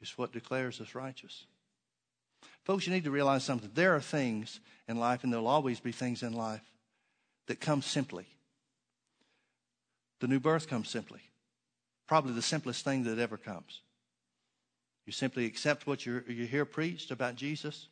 [0.00, 1.46] is what declares us righteous.
[2.62, 3.70] Folks, you need to realize something.
[3.74, 6.62] There are things in life, and there'll always be things in life
[7.46, 8.26] that come simply.
[10.20, 11.20] The new birth comes simply.
[12.06, 13.80] Probably the simplest thing that ever comes.
[15.06, 17.88] You simply accept what you hear preached about Jesus.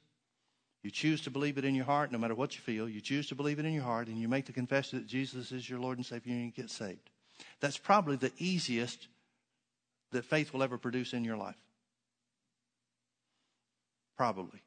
[0.83, 2.89] You choose to believe it in your heart, no matter what you feel.
[2.89, 5.53] You choose to believe it in your heart, and you make the confession that Jesus
[5.53, 7.11] is your Lord and Savior, and you get saved.
[7.61, 9.09] That's probably the easiest
[10.11, 11.57] that faith will ever produce in your life.
[14.17, 14.63] Probably.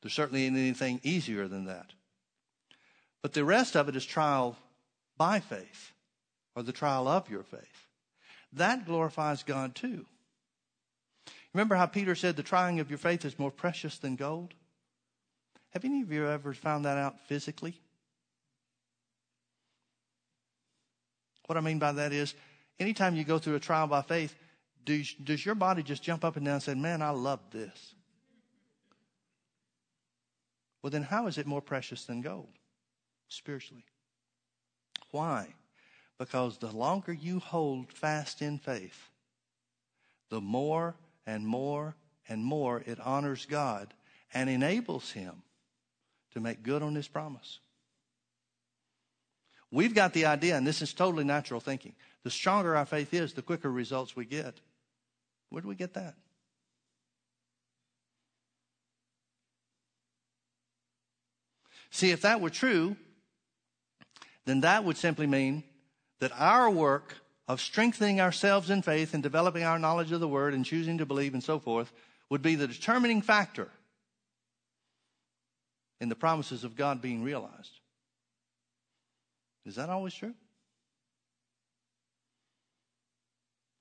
[0.00, 1.90] There's certainly anything easier than that.
[3.20, 4.56] But the rest of it is trial
[5.16, 5.92] by faith
[6.56, 7.86] or the trial of your faith,
[8.54, 10.06] that glorifies God too.
[11.54, 14.54] Remember how Peter said the trying of your faith is more precious than gold?
[15.70, 17.80] Have any of you ever found that out physically?
[21.46, 22.34] What I mean by that is,
[22.78, 24.34] anytime you go through a trial by faith,
[24.84, 27.94] does, your body just jump up and down and say, Man, I love this?
[30.82, 32.48] Well, then how is it more precious than gold
[33.28, 33.84] spiritually?
[35.10, 35.48] Why?
[36.22, 39.08] Because the longer you hold fast in faith,
[40.30, 40.94] the more
[41.26, 41.96] and more
[42.28, 43.92] and more it honors God
[44.32, 45.42] and enables Him
[46.32, 47.58] to make good on His promise.
[49.72, 51.96] We've got the idea, and this is totally natural thinking.
[52.22, 54.60] The stronger our faith is, the quicker results we get.
[55.48, 56.14] Where do we get that?
[61.90, 62.94] See, if that were true,
[64.44, 65.64] then that would simply mean
[66.22, 67.16] that our work
[67.48, 71.04] of strengthening ourselves in faith and developing our knowledge of the Word and choosing to
[71.04, 71.92] believe and so forth
[72.30, 73.68] would be the determining factor
[76.00, 77.80] in the promises of God being realized.
[79.66, 80.32] Is that always true?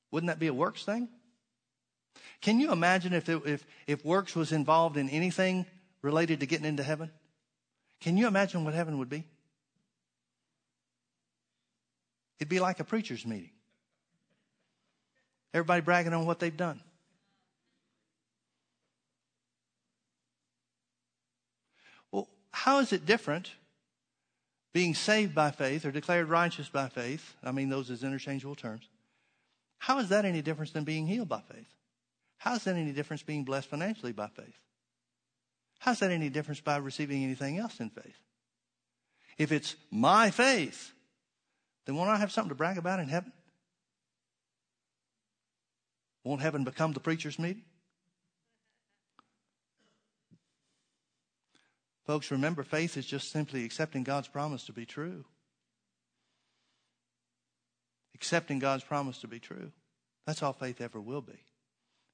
[0.09, 1.09] Wouldn't that be a works thing?
[2.41, 5.67] Can you imagine if, it, if, if works was involved in anything
[6.01, 7.11] related to getting into heaven?
[7.99, 9.25] Can you imagine what heaven would be?
[12.41, 13.51] It'd be like a preacher's meeting.
[15.53, 16.81] Everybody bragging on what they've done.
[22.11, 23.51] Well, how is it different
[24.73, 27.35] being saved by faith or declared righteous by faith?
[27.43, 28.89] I mean, those as interchangeable terms.
[29.77, 31.69] How is that any different than being healed by faith?
[32.37, 34.57] How is that any difference being blessed financially by faith?
[35.77, 38.17] How's that any difference by receiving anything else in faith?
[39.37, 40.91] If it's my faith,
[41.85, 43.31] then won't I have something to brag about in heaven?
[46.23, 47.63] Won't heaven become the preacher's meeting?
[52.05, 55.25] Folks, remember, faith is just simply accepting God's promise to be true.
[58.15, 59.71] Accepting God's promise to be true.
[60.25, 61.45] That's all faith ever will be.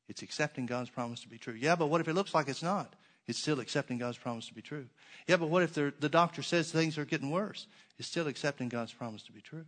[0.08, 1.56] It's accepting God's promise to be true.
[1.56, 2.96] Yeah, but what if it looks like it's not?
[3.28, 4.86] It's still accepting God's promise to be true.
[5.28, 7.68] Yeah, but what if the doctor says things are getting worse?
[8.00, 9.66] It's still accepting God's promise to be true.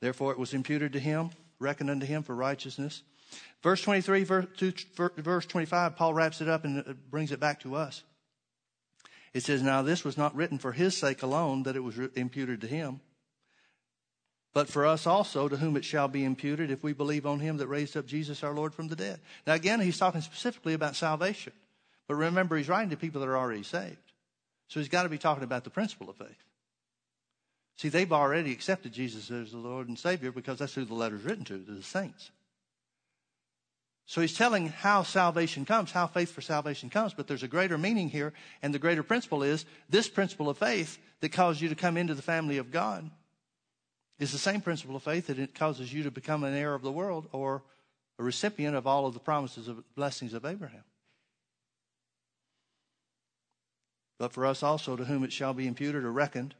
[0.00, 3.02] Therefore, it was imputed to him, reckoned unto him for righteousness.
[3.62, 8.02] Verse 23, verse 25, Paul wraps it up and uh, brings it back to us.
[9.32, 12.60] It says, Now this was not written for his sake alone that it was imputed
[12.62, 13.00] to him
[14.54, 17.56] but for us also, to whom it shall be imputed if we believe on him
[17.56, 19.18] that raised up Jesus our Lord from the dead.
[19.46, 21.54] Now, again, he's talking specifically about salvation.
[22.06, 23.96] But remember, he's writing to people that are already saved.
[24.68, 26.44] So he's got to be talking about the principle of faith.
[27.78, 31.22] See, they've already accepted Jesus as the Lord and Savior because that's who the letter's
[31.22, 32.30] written to, to the saints.
[34.04, 37.78] So he's telling how salvation comes, how faith for salvation comes, but there's a greater
[37.78, 41.74] meaning here, and the greater principle is this principle of faith that caused you to
[41.74, 43.10] come into the family of God
[44.22, 46.82] is the same principle of faith that it causes you to become an heir of
[46.82, 47.60] the world or
[48.20, 50.84] a recipient of all of the promises of blessings of Abraham.
[54.20, 56.54] But for us also, to whom it shall be imputed or reckoned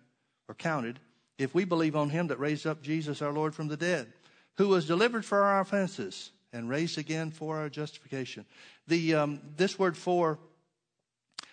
[0.49, 0.99] or counted,
[1.39, 4.13] if we believe on him that raised up Jesus our Lord from the dead,
[4.57, 8.45] who was delivered for our offenses and raised again for our justification.
[8.89, 10.41] The, um, this word for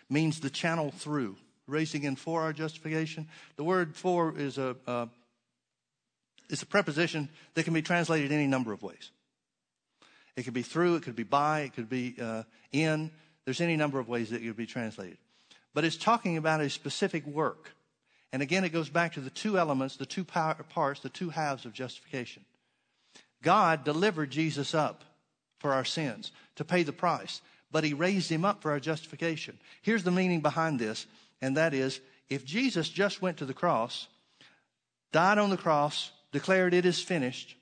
[0.10, 1.38] means the channel through,
[1.68, 3.28] raised again for our justification.
[3.58, 5.08] The word for is a, a
[6.50, 9.12] it's a preposition that can be translated any number of ways.
[10.36, 13.12] It could be through, it could be by, it could be uh, in.
[13.46, 15.18] There's any number of ways that it could be translated.
[15.74, 17.72] But it's talking about a specific work.
[18.32, 21.66] And again, it goes back to the two elements, the two parts, the two halves
[21.66, 22.46] of justification.
[23.42, 25.04] God delivered Jesus up
[25.60, 27.42] for our sins to pay the price,
[27.72, 29.58] but he raised him up for our justification.
[29.82, 31.06] Here's the meaning behind this,
[31.42, 34.08] and that is if Jesus just went to the cross,
[35.12, 37.56] died on the cross, declared it is finished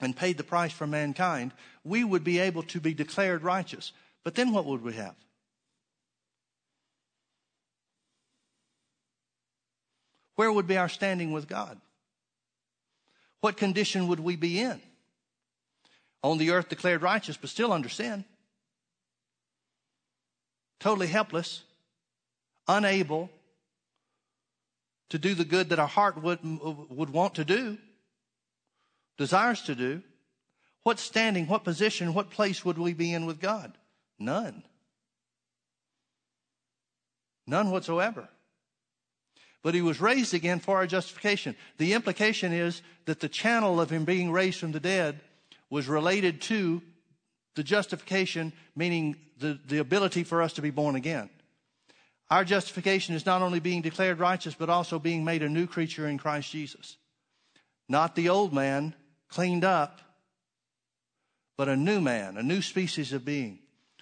[0.00, 1.52] and paid the price for mankind,
[1.84, 3.92] we would be able to be declared righteous.
[4.24, 5.14] But then what would we have?
[10.36, 11.78] Where would be our standing with God?
[13.40, 14.80] What condition would we be in?
[16.22, 18.24] On the earth declared righteous, but still under sin.
[20.78, 21.62] Totally helpless,
[22.66, 23.30] unable
[25.10, 27.78] to do the good that our heart would, would want to do,
[29.18, 30.02] desires to do,
[30.82, 33.76] what standing, what position, what place would we be in with God?
[34.18, 34.62] None.
[37.46, 38.28] None whatsoever.
[39.62, 41.54] But he was raised again for our justification.
[41.76, 45.20] The implication is that the channel of him being raised from the dead
[45.68, 46.80] was related to
[47.56, 51.28] the justification, meaning the, the ability for us to be born again.
[52.30, 56.06] Our justification is not only being declared righteous, but also being made a new creature
[56.06, 56.96] in Christ Jesus.
[57.88, 58.94] Not the old man
[59.28, 60.00] cleaned up,
[61.56, 63.58] but a new man, a new species of being.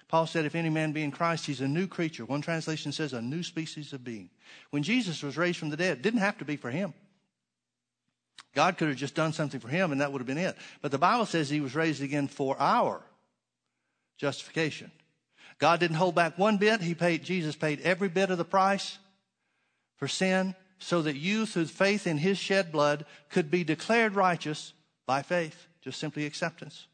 [0.07, 2.25] Paul said, if any man be in Christ, he's a new creature.
[2.25, 4.29] One translation says a new species of being.
[4.71, 6.93] When Jesus was raised from the dead, it didn't have to be for him.
[8.55, 10.55] God could have just done something for him and that would have been it.
[10.81, 13.01] But the Bible says he was raised again for our
[14.17, 14.91] justification.
[15.59, 16.81] God didn't hold back one bit.
[16.81, 18.97] He paid, Jesus paid every bit of the price
[19.97, 24.73] for sin so that you, through faith in his shed blood, could be declared righteous
[25.05, 26.87] by faith, just simply acceptance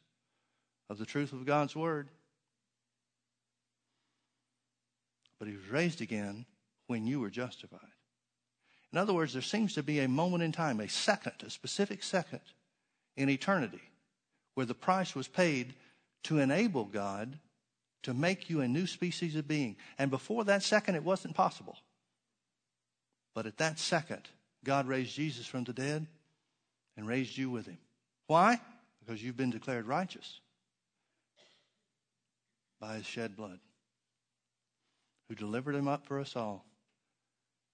[0.89, 2.09] of the truth of God's word.
[5.39, 6.45] but he was raised again
[6.88, 7.80] when you were justified.
[8.91, 12.03] In other words, there seems to be a moment in time, a second, a specific
[12.03, 12.41] second
[13.18, 13.82] in eternity,
[14.53, 15.76] where the price was paid
[16.24, 17.39] to enable God
[18.06, 19.76] to make you a new species of being.
[19.97, 21.76] And before that second, it wasn't possible.
[23.34, 24.22] But at that second,
[24.64, 26.06] God raised Jesus from the dead
[26.95, 27.80] and raised you with him.
[28.28, 28.60] Why?
[28.99, 30.39] Because you've been declared righteous
[32.80, 33.60] by his shed blood
[35.28, 36.64] who delivered him up for us all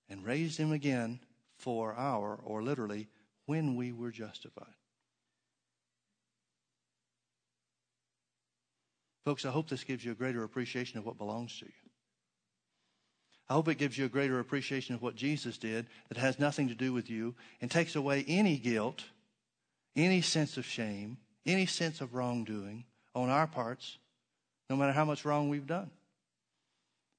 [0.10, 1.20] and raised him again
[1.58, 3.10] for our, or literally,
[3.48, 4.66] when we were justified.
[9.26, 11.72] Folks, I hope this gives you a greater appreciation of what belongs to you.
[13.50, 16.70] I hope it gives you a greater appreciation of what Jesus did that has nothing
[16.70, 19.04] to do with you and takes away any guilt,
[19.96, 23.98] any sense of shame, any sense of wrongdoing on our parts,
[24.70, 25.92] no matter how much wrong we've done.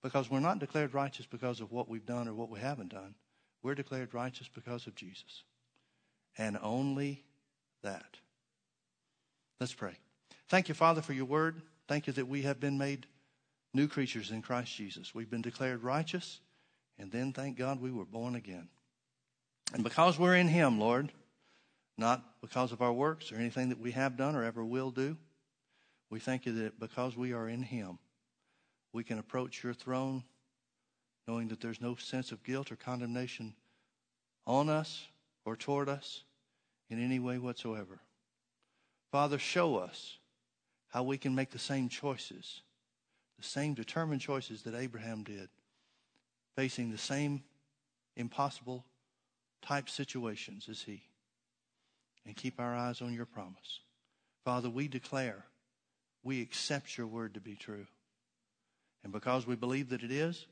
[0.03, 3.15] Because we're not declared righteous because of what we've done or what we haven't done.
[3.63, 5.45] We're declared righteous because of Jesus.
[6.39, 7.25] And only
[7.83, 8.17] that.
[9.61, 9.93] Let's pray.
[10.49, 11.61] Thank you, Father, for your word.
[11.93, 13.07] Thank you that we have been made
[13.75, 15.15] new creatures in Christ Jesus.
[15.15, 16.41] We've been declared righteous,
[16.99, 18.71] and then thank God we were born again.
[19.75, 21.13] And because we're in Him, Lord,
[21.99, 25.19] not because of our works or anything that we have done or ever will do,
[26.09, 27.99] we thank you that because we are in Him,
[28.95, 30.25] we can approach your throne
[31.29, 33.53] knowing that there's no sense of guilt or condemnation
[34.47, 35.09] on us
[35.45, 36.23] or toward us
[36.89, 38.01] in any way whatsoever.
[39.11, 40.17] Father, show us
[40.93, 42.61] how we can make the same choices,
[43.39, 45.49] the same determined choices that Abraham did,
[46.55, 47.43] facing the same
[48.15, 48.85] impossible
[49.63, 51.03] type situations as he,
[52.27, 53.81] and keep our eyes on your promise.
[54.45, 55.47] Father, we declare,
[56.23, 57.87] we accept your word to be true.
[59.03, 60.47] And because we believe that it is,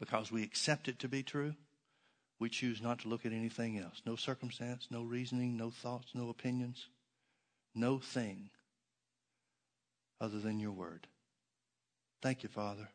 [0.00, 1.54] because we accept it to be true,
[2.40, 4.00] we choose not to look at anything else.
[4.06, 6.86] No circumstance, no reasoning, no thoughts, no opinions,
[7.74, 8.48] no thing
[10.20, 11.06] other than your word.
[12.22, 12.88] Thank you, Father,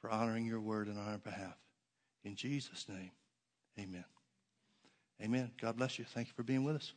[0.00, 1.56] for honoring your word on our behalf.
[2.24, 3.10] In Jesus' name,
[3.78, 4.04] amen.
[5.22, 5.50] Amen.
[5.60, 6.04] God bless you.
[6.04, 6.92] Thank you for being with us.